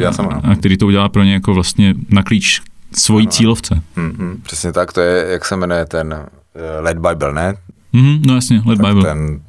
a 0.42 0.54
který 0.54 0.76
to 0.76 0.86
udělá 0.86 1.08
pro 1.08 1.22
ně 1.22 1.32
jako 1.32 1.54
vlastně 1.54 1.94
na 2.10 2.22
klíč 2.22 2.60
svojí 2.94 3.26
ano. 3.26 3.32
cílovce. 3.32 3.82
Mm-hmm, 3.96 4.42
přesně 4.42 4.72
tak, 4.72 4.92
to 4.92 5.00
je, 5.00 5.26
jak 5.32 5.44
se 5.44 5.56
jmenuje 5.56 5.84
ten 5.84 6.14
uh, 6.14 6.84
Led 6.84 6.98
Bible, 6.98 7.32
ne? 7.32 7.54
Mm-hmm, 7.94 8.20
no 8.26 8.34
jasně, 8.34 8.62
Led 8.66 8.78
tak 8.78 8.86
Bible. 8.86 9.02
Ten, 9.04 9.40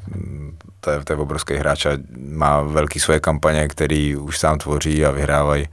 to 0.80 0.92
je, 0.92 1.04
to 1.04 1.14
je 1.14 1.18
obrovský 1.18 1.54
hráč 1.54 1.86
a 1.86 1.90
má 2.30 2.62
velký 2.62 3.00
svoje 3.00 3.20
kampaně, 3.20 3.68
který 3.68 4.16
už 4.16 4.40
sám 4.40 4.58
tvoří 4.58 5.06
a 5.06 5.12
vyhrávají. 5.12 5.66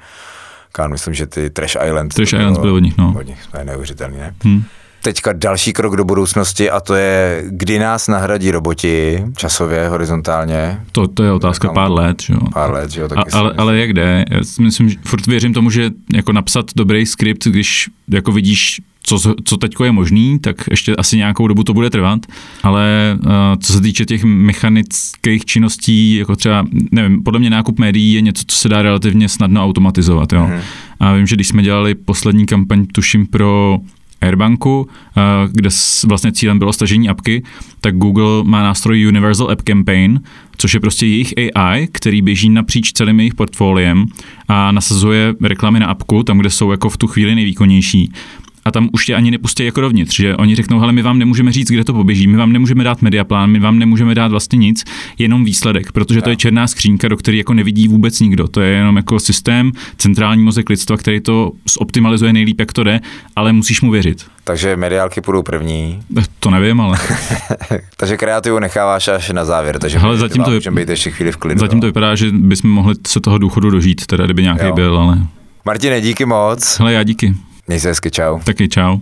Myslím, 0.86 1.14
že 1.14 1.26
ty 1.26 1.50
Trash 1.50 1.76
Island. 1.86 2.14
Trash 2.14 2.32
Island 2.32 2.58
byly 2.58 2.72
od 2.72 2.78
nich, 2.78 2.98
no. 2.98 3.14
Od 3.18 3.26
nich, 3.26 3.46
to 3.50 3.58
je 3.58 3.64
neuvěřitelný, 3.64 4.16
ne? 4.16 4.34
Hmm 4.44 4.64
teďka 5.06 5.32
další 5.32 5.72
krok 5.72 5.96
do 5.96 6.04
budoucnosti 6.04 6.70
a 6.70 6.80
to 6.80 6.94
je, 6.94 7.44
kdy 7.48 7.78
nás 7.78 8.08
nahradí 8.08 8.50
roboti 8.50 9.24
časově, 9.36 9.88
horizontálně. 9.88 10.80
To, 10.92 11.08
to 11.08 11.22
je 11.22 11.32
otázka 11.32 11.68
pár 11.68 11.90
let, 11.90 12.22
že 12.22 12.32
jo. 12.32 12.40
Pár 12.52 12.70
let, 12.70 12.90
že 12.90 13.00
jo. 13.00 13.08
Taky 13.08 13.30
a, 13.30 13.38
ale, 13.38 13.54
ale 13.56 13.76
jak 13.76 13.92
jde? 13.92 14.24
Já 14.30 14.40
myslím, 14.60 14.88
že 14.88 14.96
furt 15.04 15.26
věřím 15.26 15.54
tomu, 15.54 15.70
že 15.70 15.90
jako 16.14 16.32
napsat 16.32 16.66
dobrý 16.76 17.06
skript, 17.06 17.46
když 17.46 17.88
jako 18.08 18.32
vidíš 18.32 18.80
co, 19.02 19.34
co 19.44 19.56
teď 19.56 19.74
je 19.84 19.92
možný, 19.92 20.38
tak 20.38 20.56
ještě 20.70 20.96
asi 20.96 21.16
nějakou 21.16 21.48
dobu 21.48 21.64
to 21.64 21.74
bude 21.74 21.90
trvat, 21.90 22.26
ale 22.62 23.16
uh, 23.24 23.30
co 23.60 23.72
se 23.72 23.80
týče 23.80 24.04
těch 24.04 24.24
mechanických 24.24 25.44
činností, 25.44 26.16
jako 26.16 26.36
třeba, 26.36 26.66
nevím, 26.92 27.22
podle 27.22 27.40
mě 27.40 27.50
nákup 27.50 27.78
médií 27.78 28.12
je 28.12 28.20
něco, 28.20 28.42
co 28.46 28.56
se 28.56 28.68
dá 28.68 28.82
relativně 28.82 29.28
snadno 29.28 29.64
automatizovat, 29.64 30.32
jo. 30.32 30.46
Mm. 30.46 30.60
A 31.00 31.14
vím, 31.14 31.26
že 31.26 31.36
když 31.36 31.48
jsme 31.48 31.62
dělali 31.62 31.94
poslední 31.94 32.46
kampaň, 32.46 32.86
tuším 32.86 33.26
pro 33.26 33.78
Airbanku, 34.26 34.88
eh, 35.16 35.20
kde 35.52 35.68
vlastně 36.06 36.32
cílem 36.32 36.58
bylo 36.58 36.72
stažení 36.72 37.08
apky, 37.08 37.42
tak 37.80 37.96
Google 37.96 38.44
má 38.44 38.62
nástroj 38.62 39.06
Universal 39.08 39.50
App 39.50 39.62
Campaign, 39.62 40.20
což 40.56 40.74
je 40.74 40.80
prostě 40.80 41.06
jejich 41.06 41.34
AI, 41.54 41.88
který 41.92 42.22
běží 42.22 42.48
napříč 42.48 42.92
celým 42.92 43.20
jejich 43.20 43.34
portfoliem 43.34 44.06
a 44.48 44.72
nasazuje 44.72 45.34
reklamy 45.42 45.80
na 45.80 45.86
apku, 45.86 46.22
tam, 46.22 46.38
kde 46.38 46.50
jsou 46.50 46.70
jako 46.70 46.88
v 46.88 46.96
tu 46.96 47.06
chvíli 47.06 47.34
nejvýkonnější 47.34 48.12
a 48.66 48.70
tam 48.70 48.88
už 48.92 49.06
tě 49.06 49.14
ani 49.14 49.30
nepustí 49.30 49.64
jako 49.64 49.80
dovnitř, 49.80 50.16
že 50.16 50.36
oni 50.36 50.54
řeknou, 50.54 50.78
hele, 50.78 50.92
my 50.92 51.02
vám 51.02 51.18
nemůžeme 51.18 51.52
říct, 51.52 51.70
kde 51.70 51.84
to 51.84 51.92
poběží, 51.92 52.26
my 52.26 52.36
vám 52.36 52.52
nemůžeme 52.52 52.84
dát 52.84 53.02
mediaplán, 53.02 53.50
my 53.50 53.58
vám 53.58 53.78
nemůžeme 53.78 54.14
dát 54.14 54.30
vlastně 54.30 54.56
nic, 54.56 54.84
jenom 55.18 55.44
výsledek, 55.44 55.92
protože 55.92 56.22
to 56.22 56.30
je 56.30 56.36
černá 56.36 56.66
skřínka, 56.66 57.08
do 57.08 57.16
které 57.16 57.36
jako 57.36 57.54
nevidí 57.54 57.88
vůbec 57.88 58.20
nikdo. 58.20 58.48
To 58.48 58.60
je 58.60 58.70
jenom 58.70 58.96
jako 58.96 59.20
systém, 59.20 59.72
centrální 59.96 60.42
mozek 60.42 60.70
lidstva, 60.70 60.96
který 60.96 61.20
to 61.20 61.52
zoptimalizuje 61.78 62.32
nejlíp, 62.32 62.60
jak 62.60 62.72
to 62.72 62.84
jde, 62.84 63.00
ale 63.36 63.52
musíš 63.52 63.80
mu 63.80 63.90
věřit. 63.90 64.26
Takže 64.44 64.76
mediálky 64.76 65.20
půjdou 65.20 65.42
první. 65.42 66.02
To 66.40 66.50
nevím, 66.50 66.80
ale. 66.80 66.98
takže 67.96 68.16
kreativu 68.16 68.58
necháváš 68.58 69.08
až 69.08 69.30
na 69.30 69.44
závěr, 69.44 69.78
takže 69.78 69.98
ale 69.98 70.16
zatím 70.16 70.44
to, 70.44 70.50
vyp... 70.50 70.68
být 70.68 70.88
ještě 70.88 71.10
chvíli 71.10 71.32
v 71.32 71.36
klidu. 71.36 71.60
Zatím 71.60 71.80
to 71.80 71.86
vypadá, 71.86 72.14
že 72.14 72.26
bychom 72.32 72.70
mohli 72.70 72.94
se 73.06 73.20
toho 73.20 73.38
důchodu 73.38 73.70
dožít, 73.70 74.06
teda 74.06 74.24
kdyby 74.24 74.42
nějaký 74.42 74.66
jo. 74.66 74.74
byl, 74.74 74.98
ale. 74.98 75.18
Martine, 75.64 76.00
díky 76.00 76.24
moc. 76.24 76.78
Hele, 76.78 76.92
já 76.92 77.02
díky. 77.02 77.34
Me 77.66 77.74
dices 77.74 78.00
que 78.00 78.10
chao. 78.10 78.36
Hasta 78.36 78.54
que 78.54 78.68
chao. 78.68 79.00